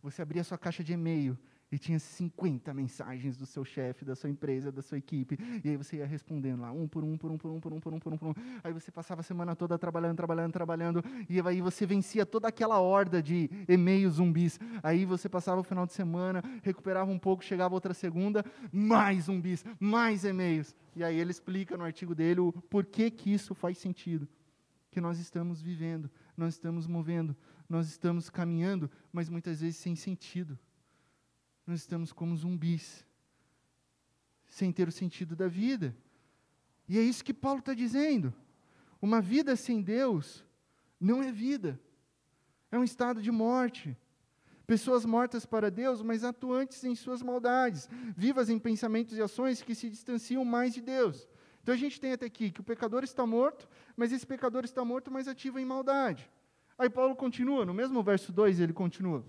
[0.03, 1.39] você abria sua caixa de e-mail
[1.71, 5.37] e tinha 50 mensagens do seu chefe, da sua empresa, da sua equipe.
[5.65, 7.81] E aí você ia respondendo lá, um por um, por um, por um, por um,
[7.81, 8.35] por um, por um, por um.
[8.63, 11.05] Aí você passava a semana toda trabalhando, trabalhando, trabalhando.
[11.29, 14.61] E aí você vencia toda aquela horda de e-mails zumbis.
[14.83, 19.65] Aí você passava o final de semana, recuperava um pouco, chegava outra segunda, mais zumbis,
[19.81, 20.75] mais e-mails.
[20.95, 24.29] E aí ele explica no artigo dele o porquê que isso faz sentido.
[24.91, 27.37] Que nós estamos vivendo, nós estamos movendo,
[27.69, 30.57] nós estamos caminhando, mas muitas vezes sem sentido
[31.67, 33.05] nós estamos como zumbis,
[34.49, 35.95] sem ter o sentido da vida.
[36.89, 38.33] E é isso que Paulo está dizendo.
[39.03, 40.45] Uma vida sem Deus
[41.01, 41.79] não é vida,
[42.71, 43.97] é um estado de morte.
[44.67, 49.75] Pessoas mortas para Deus, mas atuantes em suas maldades, vivas em pensamentos e ações que
[49.75, 51.29] se distanciam mais de Deus.
[51.63, 54.85] Então a gente tem até aqui que o pecador está morto, mas esse pecador está
[54.85, 56.31] morto, mas ativo em maldade.
[56.79, 59.25] Aí Paulo continua, no mesmo verso 2 ele continua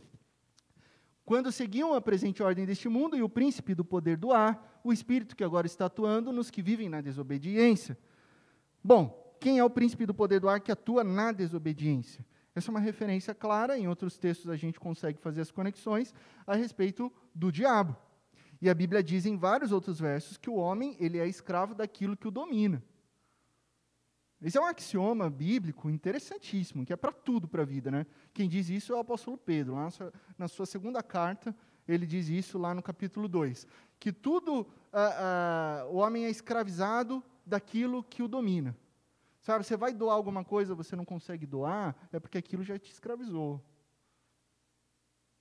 [1.28, 4.94] quando seguiam a presente ordem deste mundo e o príncipe do poder do ar, o
[4.94, 7.98] espírito que agora está atuando nos que vivem na desobediência.
[8.82, 12.26] Bom, quem é o príncipe do poder do ar que atua na desobediência?
[12.56, 16.16] Essa é uma referência clara, em outros textos a gente consegue fazer as conexões
[16.48, 17.98] a respeito do diabo.
[18.62, 22.16] E a Bíblia diz em vários outros versos que o homem ele é escravo daquilo
[22.16, 22.82] que o domina.
[24.42, 27.90] Esse é um axioma bíblico interessantíssimo, que é para tudo para a vida.
[27.90, 28.06] Né?
[28.34, 29.76] Quem diz isso é o apóstolo Pedro.
[29.76, 29.90] Lá
[30.38, 31.56] na sua, segunda carta,
[31.88, 33.66] ele diz isso lá no capítulo 2.
[34.00, 38.78] Que tudo, ah, ah, o homem é escravizado daquilo que o domina.
[39.42, 42.92] Sabe, você vai doar alguma coisa, você não consegue doar, é porque aquilo já te
[42.92, 43.64] escravizou.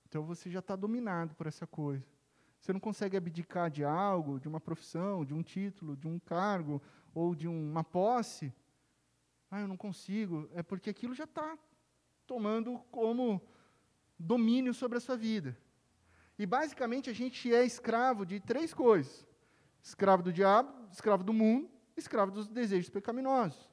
[0.07, 2.05] Então você já está dominado por essa coisa.
[2.59, 6.81] Você não consegue abdicar de algo, de uma profissão, de um título, de um cargo
[7.13, 8.53] ou de uma posse,
[9.49, 10.49] ah, eu não consigo.
[10.53, 11.57] É porque aquilo já está
[12.25, 13.41] tomando como
[14.19, 15.57] domínio sobre a sua vida.
[16.37, 19.25] E basicamente a gente é escravo de três coisas:
[19.81, 23.69] escravo do diabo, escravo do mundo, escravo dos desejos pecaminosos.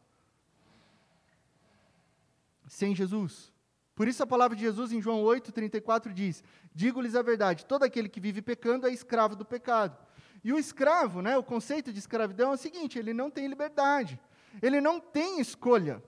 [2.66, 3.52] Sem Jesus.
[3.94, 6.42] Por isso a palavra de Jesus em João 8, 34 diz:
[6.74, 9.96] Digo-lhes a verdade, todo aquele que vive pecando é escravo do pecado.
[10.42, 14.18] E o escravo, né, o conceito de escravidão é o seguinte: ele não tem liberdade.
[14.62, 16.02] Ele não tem escolha.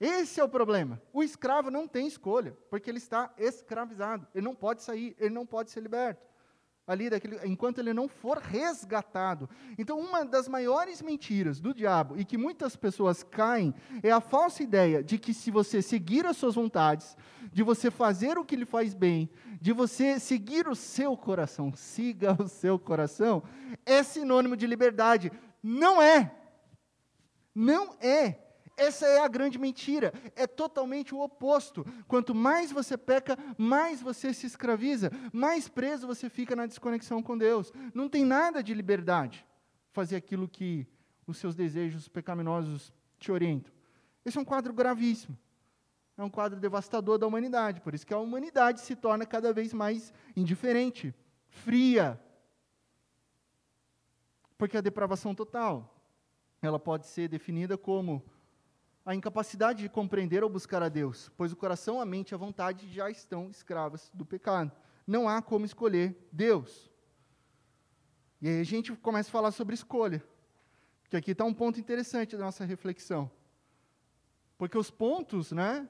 [0.00, 1.00] Esse é o problema.
[1.12, 4.26] O escravo não tem escolha, porque ele está escravizado.
[4.34, 6.26] Ele não pode sair, ele não pode ser liberto.
[6.86, 9.48] Ali, daquele, enquanto ele não for resgatado.
[9.78, 14.62] Então, uma das maiores mentiras do diabo e que muitas pessoas caem é a falsa
[14.62, 17.16] ideia de que se você seguir as suas vontades,
[17.50, 22.36] de você fazer o que lhe faz bem, de você seguir o seu coração, siga
[22.38, 23.42] o seu coração,
[23.86, 25.32] é sinônimo de liberdade.
[25.62, 26.30] Não é.
[27.54, 28.40] Não é.
[28.76, 30.12] Essa é a grande mentira.
[30.34, 31.86] É totalmente o oposto.
[32.08, 37.38] Quanto mais você peca, mais você se escraviza, mais preso você fica na desconexão com
[37.38, 37.72] Deus.
[37.94, 39.46] Não tem nada de liberdade
[39.92, 40.86] fazer aquilo que
[41.26, 43.72] os seus desejos pecaminosos te orientam.
[44.24, 45.38] Esse é um quadro gravíssimo.
[46.16, 47.80] É um quadro devastador da humanidade.
[47.80, 51.14] Por isso que a humanidade se torna cada vez mais indiferente,
[51.48, 52.20] fria.
[54.56, 55.93] Porque a depravação total
[56.66, 58.24] ela pode ser definida como
[59.04, 62.38] a incapacidade de compreender ou buscar a Deus, pois o coração, a mente e a
[62.38, 64.72] vontade já estão escravas do pecado.
[65.06, 66.90] Não há como escolher Deus.
[68.40, 70.24] E aí a gente começa a falar sobre escolha.
[71.02, 73.30] Porque aqui está um ponto interessante da nossa reflexão.
[74.56, 75.86] Porque os pontos né,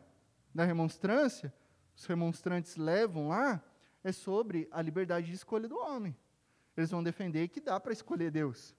[0.52, 1.54] da remonstrância,
[1.96, 3.62] os remonstrantes levam lá,
[4.02, 6.16] é sobre a liberdade de escolha do homem.
[6.76, 8.74] Eles vão defender que dá para escolher Deus.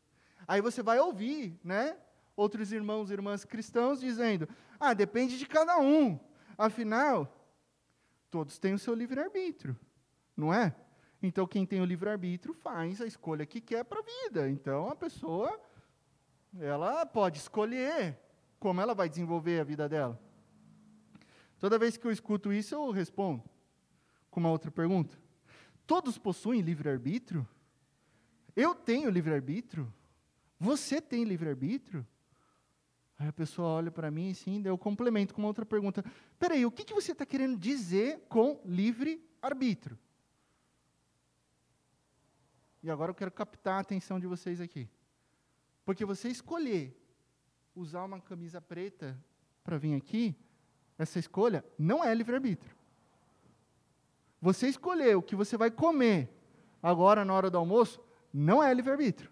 [0.48, 1.98] Aí você vai ouvir, né?
[2.36, 4.48] Outros irmãos e irmãs cristãos dizendo:
[4.80, 6.20] ah, depende de cada um.
[6.58, 7.32] Afinal,
[8.30, 9.78] todos têm o seu livre-arbítrio,
[10.36, 10.76] não é?
[11.22, 14.50] Então, quem tem o livre-arbítrio faz a escolha que quer para a vida.
[14.50, 15.60] Então, a pessoa,
[16.60, 18.20] ela pode escolher.
[18.60, 20.20] como ela vai desenvolver a vida dela?
[21.60, 23.44] Toda vez que eu escuto isso, eu respondo
[24.30, 25.18] com uma outra pergunta.
[25.88, 27.48] Todos possuem livre-arbítrio?
[28.56, 29.92] Eu tenho livre-arbítrio?
[30.60, 32.06] Você tem livre-arbítrio?
[33.18, 36.04] Aí a pessoa olha para mim assim, daí eu complemento com uma outra pergunta.
[36.38, 39.98] Peraí, o que, que você está querendo dizer com livre-arbítrio?
[42.84, 44.90] E agora eu quero captar a atenção de vocês aqui.
[45.86, 46.96] Porque você escolher
[47.74, 49.18] usar uma camisa preta
[49.64, 50.36] para vir aqui,
[50.98, 52.76] essa escolha não é livre-arbítrio.
[54.42, 56.30] Você escolher o que você vai comer
[56.82, 58.00] agora na hora do almoço,
[58.32, 59.32] não é livre-arbítrio.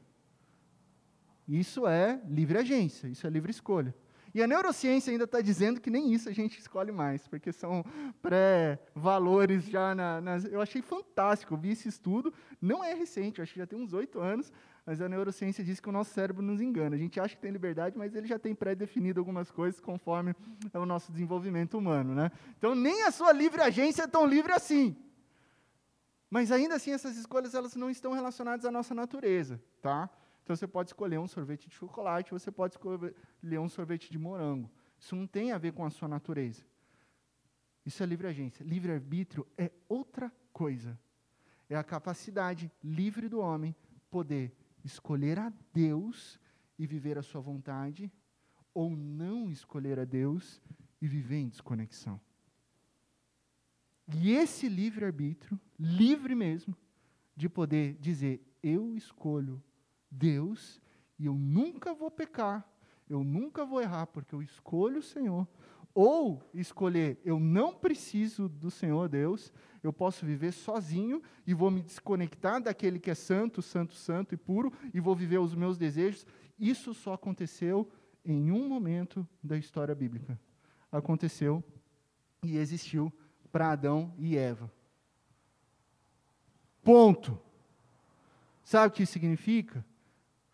[1.48, 3.94] Isso é livre agência, isso é livre escolha.
[4.34, 7.86] E a neurociência ainda está dizendo que nem isso a gente escolhe mais, porque são
[8.20, 10.46] pré-valores já na, nas.
[10.46, 13.94] Eu achei fantástico, eu vi esse estudo, não é recente, acho que já tem uns
[13.94, 14.52] oito anos,
[14.84, 16.96] mas a neurociência diz que o nosso cérebro nos engana.
[16.96, 20.36] A gente acha que tem liberdade, mas ele já tem pré-definido algumas coisas conforme
[20.74, 22.16] é o nosso desenvolvimento humano.
[22.16, 22.32] Né?
[22.58, 24.96] Então, nem a sua livre agência é tão livre assim.
[26.28, 29.62] Mas ainda assim, essas escolhas elas não estão relacionadas à nossa natureza.
[29.80, 30.10] Tá?
[30.44, 34.70] Então você pode escolher um sorvete de chocolate, você pode escolher um sorvete de morango.
[35.00, 36.66] Isso não tem a ver com a sua natureza.
[37.86, 38.64] Isso é livre agência.
[38.64, 41.00] Livre arbítrio é outra coisa.
[41.70, 43.76] É a capacidade livre do homem
[44.10, 46.39] poder escolher a Deus
[46.78, 48.12] e viver a sua vontade,
[48.74, 50.62] ou não escolher a Deus
[51.02, 52.20] e viver em desconexão.
[54.14, 56.76] E esse livre arbítrio, livre mesmo,
[57.36, 59.64] de poder dizer: eu escolho
[60.14, 60.82] Deus
[61.18, 62.68] e eu nunca vou pecar,
[63.09, 65.47] eu nunca vou errar, porque eu escolho o Senhor.
[65.93, 69.53] Ou escolher, eu não preciso do Senhor Deus,
[69.84, 74.38] eu posso viver sozinho e vou me desconectar daquele que é santo, santo, santo e
[74.38, 76.26] puro e vou viver os meus desejos.
[76.57, 77.88] Isso só aconteceu
[78.26, 80.39] em um momento da história bíblica.
[80.91, 81.64] Aconteceu
[82.41, 83.14] e existiu
[83.51, 84.72] para Adão e Eva.
[86.84, 87.39] Ponto.
[88.64, 89.86] Sabe o que significa?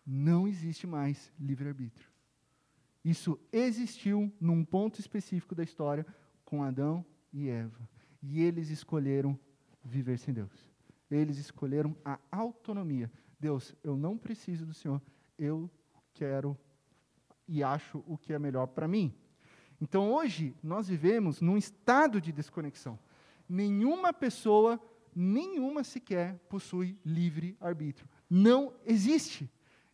[0.06, 2.08] Não existe mais livre-arbítrio.
[3.04, 6.06] Isso existiu num ponto específico da história
[6.44, 7.88] com Adão e Eva.
[8.22, 9.38] E eles escolheram
[9.84, 10.52] viver sem Deus.
[11.10, 13.10] Eles escolheram a autonomia.
[13.38, 15.00] Deus, eu não preciso do Senhor,
[15.38, 15.70] eu
[16.12, 16.56] quero
[17.48, 19.14] e acho o que é melhor para mim.
[19.80, 22.98] Então hoje nós vivemos num estado de desconexão.
[23.48, 24.80] Nenhuma pessoa,
[25.14, 28.08] nenhuma sequer possui livre arbítrio.
[28.28, 29.50] Não existe.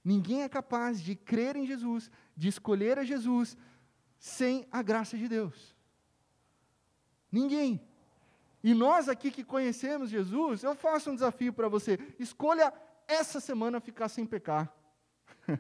[0.07, 3.57] Ninguém é capaz de crer em Jesus, de escolher a Jesus,
[4.20, 5.74] sem a graça de Deus.
[7.30, 7.84] Ninguém.
[8.62, 12.72] E nós aqui que conhecemos Jesus, eu faço um desafio para você: escolha
[13.09, 14.72] essa semana ficar sem pecar.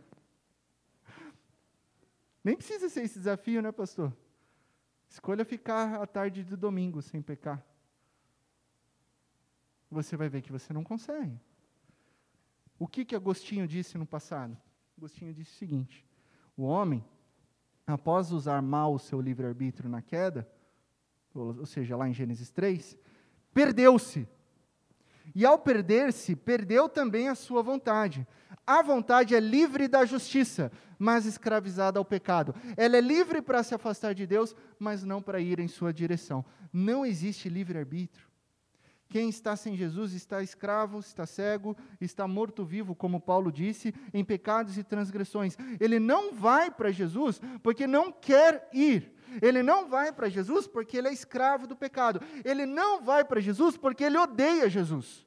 [2.44, 4.16] Nem precisa ser esse desafio, né, pastor?
[5.08, 7.60] Escolha ficar a tarde de domingo sem pecar.
[9.90, 11.36] Você vai ver que você não consegue.
[12.78, 14.56] O que, que Agostinho disse no passado?
[14.96, 16.04] Agostinho disse o seguinte:
[16.56, 17.04] o homem,
[17.86, 20.48] após usar mal o seu livre-arbítrio na queda,
[21.34, 22.96] ou, seja, lá em Gênesis 3,
[23.52, 24.26] perdeu-se.
[25.34, 28.26] E ao perder-se, perdeu também a sua vontade.
[28.66, 32.54] A vontade é livre da justiça, mas escravizada ao pecado.
[32.76, 36.44] Ela é livre para se afastar de Deus, mas não para ir em sua direção.
[36.72, 38.25] Não existe livre-arbítrio.
[39.08, 44.76] Quem está sem Jesus está escravo, está cego, está morto-vivo, como Paulo disse, em pecados
[44.78, 45.56] e transgressões.
[45.78, 49.12] Ele não vai para Jesus porque não quer ir.
[49.42, 52.20] Ele não vai para Jesus porque ele é escravo do pecado.
[52.44, 55.25] Ele não vai para Jesus porque ele odeia Jesus.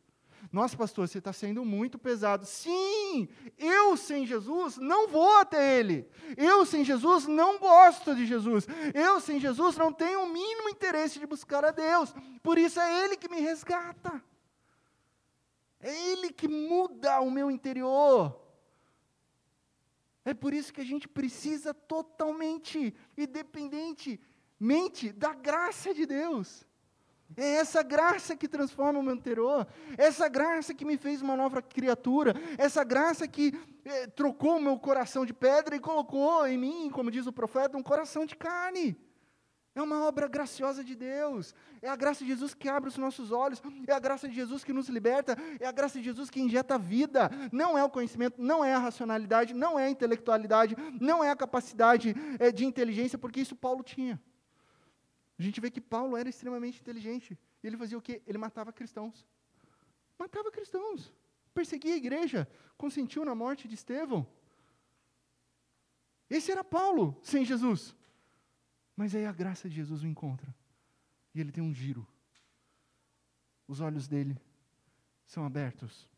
[0.52, 2.46] Nossa, pastor, você está sendo muito pesado.
[2.46, 3.28] Sim,
[3.58, 6.10] eu sem Jesus não vou até Ele.
[6.36, 8.68] Eu sem Jesus não gosto de Jesus.
[8.94, 12.14] Eu sem Jesus não tenho o mínimo interesse de buscar a Deus.
[12.42, 14.24] Por isso é Ele que me resgata.
[15.80, 18.40] É Ele que muda o meu interior.
[20.26, 23.26] É por isso que a gente precisa totalmente e
[25.12, 26.68] da graça de Deus.
[27.38, 29.68] É essa graça que transforma o meu interior,
[29.98, 33.54] essa graça que me fez uma nova criatura, essa graça que
[33.86, 37.78] é, trocou o meu coração de pedra e colocou em mim, como diz o profeta,
[37.78, 38.98] um coração de carne.
[39.76, 41.54] É uma obra graciosa de Deus.
[41.82, 43.62] É a graça de Jesus que abre os nossos olhos.
[43.88, 45.38] É a graça de Jesus que nos liberta.
[45.60, 47.30] É a graça de Jesus que injeta vida.
[47.52, 51.36] Não é o conhecimento, não é a racionalidade, não é a intelectualidade, não é a
[51.36, 54.20] capacidade é, de inteligência, porque isso Paulo tinha.
[55.40, 57.40] A gente vê que Paulo era extremamente inteligente.
[57.64, 58.22] E ele fazia o quê?
[58.28, 59.26] Ele matava cristãos.
[60.18, 61.14] Matava cristãos.
[61.54, 62.48] Perseguia a igreja.
[62.78, 64.28] Consentiu na morte de Estevão.
[66.30, 67.96] Esse era Paulo sem Jesus.
[68.98, 70.54] Mas aí a graça de Jesus o encontra.
[71.34, 72.06] E ele tem um giro.
[73.66, 74.38] Os olhos dele
[75.26, 76.10] são abertos.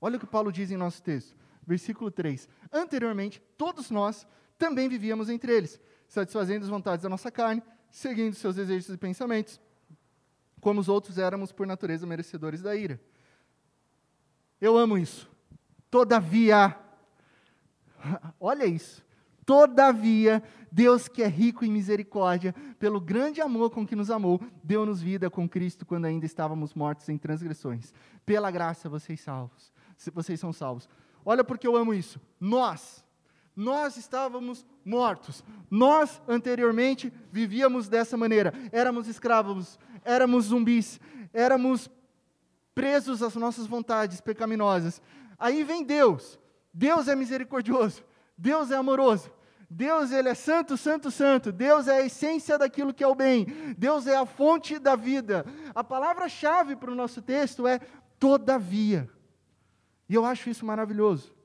[0.00, 2.48] Olha o que Paulo diz em nosso texto, versículo 3.
[2.72, 8.56] Anteriormente, todos nós também vivíamos entre eles, satisfazendo as vontades da nossa carne, seguindo seus
[8.56, 9.60] desejos e pensamentos,
[10.60, 13.00] como os outros éramos por natureza merecedores da ira.
[14.60, 15.30] Eu amo isso.
[15.90, 16.76] Todavia,
[18.40, 19.06] olha isso.
[19.46, 25.00] Todavia, Deus que é rico em misericórdia, pelo grande amor com que nos amou, deu-nos
[25.00, 27.94] vida com Cristo quando ainda estávamos mortos em transgressões.
[28.26, 29.72] Pela graça vocês salvos.
[30.12, 30.86] Vocês são salvos.
[31.24, 32.20] Olha porque eu amo isso.
[32.38, 33.02] Nós,
[33.58, 35.42] nós estávamos mortos.
[35.68, 38.54] Nós, anteriormente, vivíamos dessa maneira.
[38.70, 41.00] Éramos escravos, éramos zumbis,
[41.32, 41.90] éramos
[42.72, 45.02] presos às nossas vontades pecaminosas.
[45.36, 46.38] Aí vem Deus.
[46.72, 48.04] Deus é misericordioso.
[48.36, 49.28] Deus é amoroso.
[49.68, 51.50] Deus ele é santo, santo, santo.
[51.50, 53.44] Deus é a essência daquilo que é o bem.
[53.76, 55.44] Deus é a fonte da vida.
[55.74, 57.80] A palavra-chave para o nosso texto é
[58.20, 59.10] todavia.
[60.08, 61.36] E eu acho isso maravilhoso.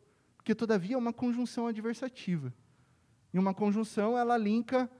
[0.43, 2.53] Porque, todavia, é uma conjunção adversativa.
[3.33, 4.91] E uma conjunção, ela linka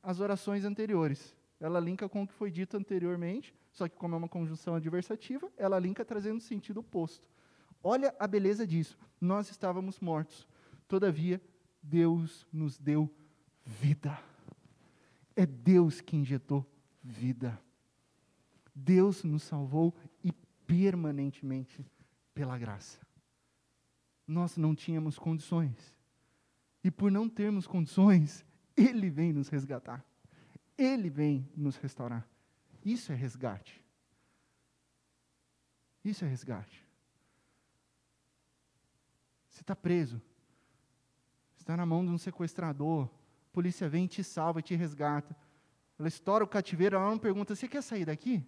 [0.00, 1.36] as orações anteriores.
[1.58, 5.50] Ela linka com o que foi dito anteriormente, só que como é uma conjunção adversativa,
[5.56, 7.28] ela linka trazendo sentido oposto.
[7.82, 8.96] Olha a beleza disso.
[9.20, 10.46] Nós estávamos mortos.
[10.86, 11.42] Todavia,
[11.82, 13.12] Deus nos deu
[13.64, 14.16] vida.
[15.34, 16.64] É Deus que injetou
[17.02, 17.60] vida.
[18.72, 19.92] Deus nos salvou
[20.22, 20.30] e
[20.64, 21.84] permanentemente
[22.32, 23.03] pela graça
[24.26, 25.96] nós não tínhamos condições.
[26.82, 28.44] E por não termos condições,
[28.76, 30.04] Ele vem nos resgatar.
[30.76, 32.28] Ele vem nos restaurar.
[32.84, 33.82] Isso é resgate.
[36.04, 36.84] Isso é resgate.
[39.48, 40.20] Você está preso.
[41.56, 43.06] Está na mão de um sequestrador.
[43.06, 45.36] A polícia vem, te salva te resgata.
[45.96, 48.44] Ela estoura o cativeiro, ela não pergunta: Você quer sair daqui?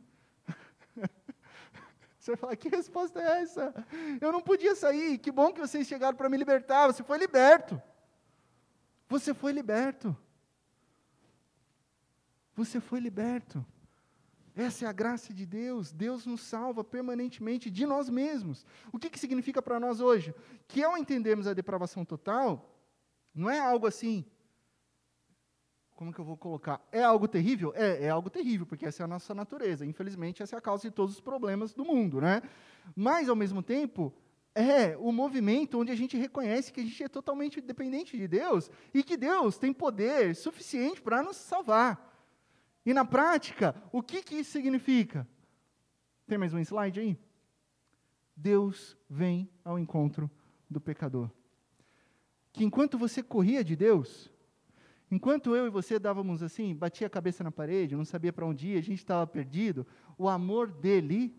[2.26, 3.72] Você vai falar: que resposta é essa?
[4.20, 5.16] Eu não podia sair.
[5.16, 6.88] Que bom que vocês chegaram para me libertar.
[6.88, 7.80] Você foi liberto.
[9.08, 10.16] Você foi liberto.
[12.56, 13.64] Você foi liberto.
[14.56, 15.92] Essa é a graça de Deus.
[15.92, 18.66] Deus nos salva permanentemente de nós mesmos.
[18.90, 20.34] O que, que significa para nós hoje?
[20.66, 22.76] Que ao entendermos a depravação total,
[23.32, 24.24] não é algo assim,
[25.96, 26.86] como que eu vou colocar?
[26.92, 27.72] É algo terrível?
[27.74, 29.84] É, é algo terrível, porque essa é a nossa natureza.
[29.84, 32.42] Infelizmente, essa é a causa de todos os problemas do mundo, né?
[32.94, 34.12] Mas, ao mesmo tempo,
[34.54, 38.70] é o movimento onde a gente reconhece que a gente é totalmente dependente de Deus
[38.92, 42.14] e que Deus tem poder suficiente para nos salvar.
[42.84, 45.26] E na prática, o que, que isso significa?
[46.26, 47.18] Tem mais um slide aí?
[48.36, 50.30] Deus vem ao encontro
[50.68, 51.30] do pecador.
[52.52, 54.30] Que enquanto você corria de Deus,
[55.10, 58.68] Enquanto eu e você dávamos assim, batia a cabeça na parede, não sabia para onde
[58.68, 59.86] ir, a gente estava perdido,
[60.18, 61.34] o amor dele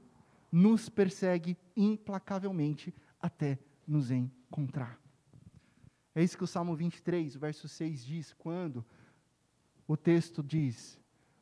[0.51, 4.99] nos persegue implacavelmente até nos encontrar.
[6.15, 8.85] É isso que o Salmo 23, verso 6 diz, quando
[9.87, 10.99] o texto diz: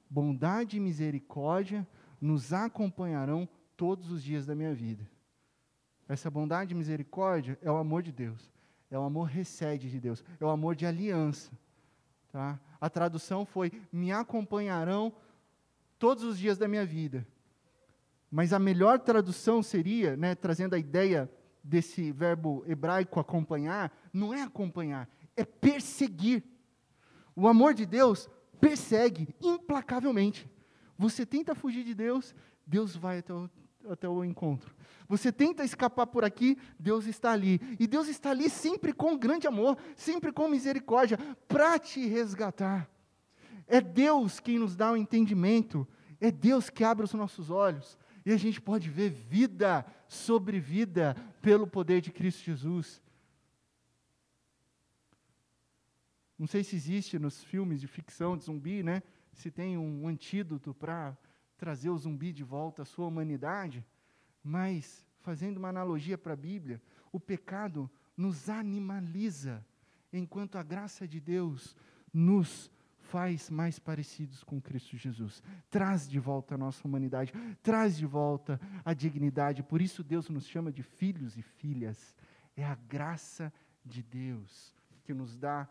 [0.09, 1.87] Bondade e misericórdia
[2.19, 3.47] nos acompanharão
[3.77, 5.09] todos os dias da minha vida.
[6.07, 8.51] Essa bondade e misericórdia é o amor de Deus,
[8.89, 11.51] é o amor recede de Deus, é o amor de aliança.
[12.35, 12.59] Tá?
[12.81, 15.13] A tradução foi: me acompanharão
[15.97, 17.25] todos os dias da minha vida.
[18.29, 21.31] Mas a melhor tradução seria, né, trazendo a ideia
[21.63, 26.43] desse verbo hebraico acompanhar, não é acompanhar, é perseguir.
[27.33, 28.29] O amor de Deus
[28.59, 30.51] persegue implacavelmente.
[30.97, 32.35] Você tenta fugir de Deus,
[32.67, 33.49] Deus vai até o,
[33.89, 34.73] até o encontro.
[35.07, 37.59] Você tenta escapar por aqui, Deus está ali.
[37.79, 41.17] E Deus está ali sempre com grande amor, sempre com misericórdia,
[41.47, 42.89] para te resgatar.
[43.67, 45.87] É Deus quem nos dá o entendimento,
[46.19, 51.15] é Deus que abre os nossos olhos, e a gente pode ver vida sobre vida
[51.41, 53.01] pelo poder de Cristo Jesus.
[56.37, 59.01] Não sei se existe nos filmes de ficção de zumbi, né?
[59.33, 61.15] Se tem um antídoto para
[61.57, 63.85] trazer o zumbi de volta à sua humanidade.
[64.43, 66.81] Mas, fazendo uma analogia para a Bíblia,
[67.11, 69.65] o pecado nos animaliza,
[70.11, 71.75] enquanto a graça de Deus
[72.13, 75.41] nos faz mais parecidos com Cristo Jesus.
[75.69, 79.63] Traz de volta a nossa humanidade, traz de volta a dignidade.
[79.63, 82.15] Por isso Deus nos chama de filhos e filhas.
[82.55, 83.53] É a graça
[83.83, 85.67] de Deus que nos dá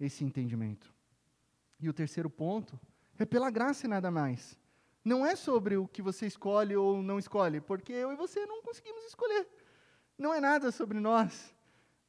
[0.00, 0.92] esse entendimento.
[1.78, 2.78] E o terceiro ponto
[3.18, 4.58] é pela graça e nada mais
[5.04, 8.62] não é sobre o que você escolhe ou não escolhe, porque eu e você não
[8.62, 9.48] conseguimos escolher.
[10.18, 11.54] Não é nada sobre nós.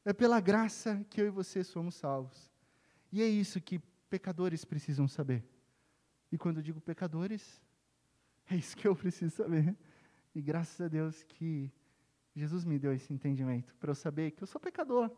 [0.04, 2.50] É pela graça que eu e você somos salvos.
[3.12, 3.78] E é isso que
[4.08, 5.44] pecadores precisam saber.
[6.32, 7.62] E quando eu digo pecadores,
[8.50, 9.76] é isso que eu preciso saber.
[10.34, 11.72] E graças a Deus que
[12.34, 15.10] Jesus me deu esse entendimento, para eu saber que eu sou pecador,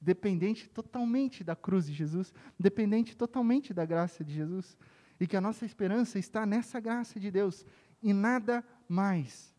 [0.00, 4.76] dependente totalmente da cruz de Jesus, dependente totalmente da graça de Jesus,
[5.20, 7.64] e que a nossa esperança está nessa graça de Deus
[8.02, 9.54] e nada mais.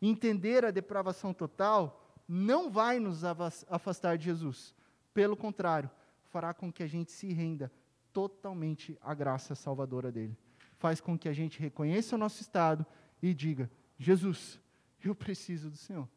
[0.00, 4.74] Entender a depravação total não vai nos afastar de Jesus,
[5.12, 5.90] pelo contrário,
[6.28, 7.70] fará com que a gente se renda
[8.12, 10.36] totalmente à graça salvadora dele.
[10.78, 12.86] Faz com que a gente reconheça o nosso estado
[13.22, 14.60] e diga: Jesus,
[15.02, 16.08] eu preciso do Senhor.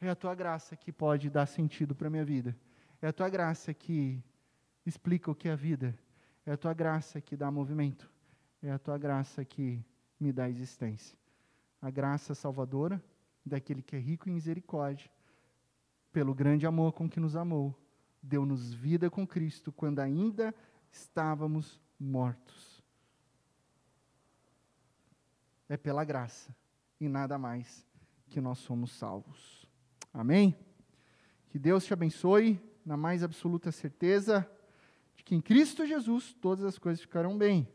[0.00, 2.56] É a tua graça que pode dar sentido para a minha vida.
[3.00, 4.22] É a tua graça que
[4.84, 5.98] explica o que é a vida.
[6.46, 8.08] É a tua graça que dá movimento.
[8.62, 9.84] É a tua graça que
[10.18, 11.18] me dá existência.
[11.82, 13.02] A graça salvadora
[13.44, 15.10] daquele que é rico em misericórdia,
[16.12, 17.74] pelo grande amor com que nos amou,
[18.22, 20.54] deu-nos vida com Cristo quando ainda
[20.90, 22.82] estávamos mortos.
[25.68, 26.54] É pela graça
[27.00, 27.86] e nada mais
[28.28, 29.68] que nós somos salvos.
[30.12, 30.56] Amém?
[31.50, 34.48] Que Deus te abençoe na mais absoluta certeza
[35.26, 37.68] que em Cristo Jesus todas as coisas ficarão bem.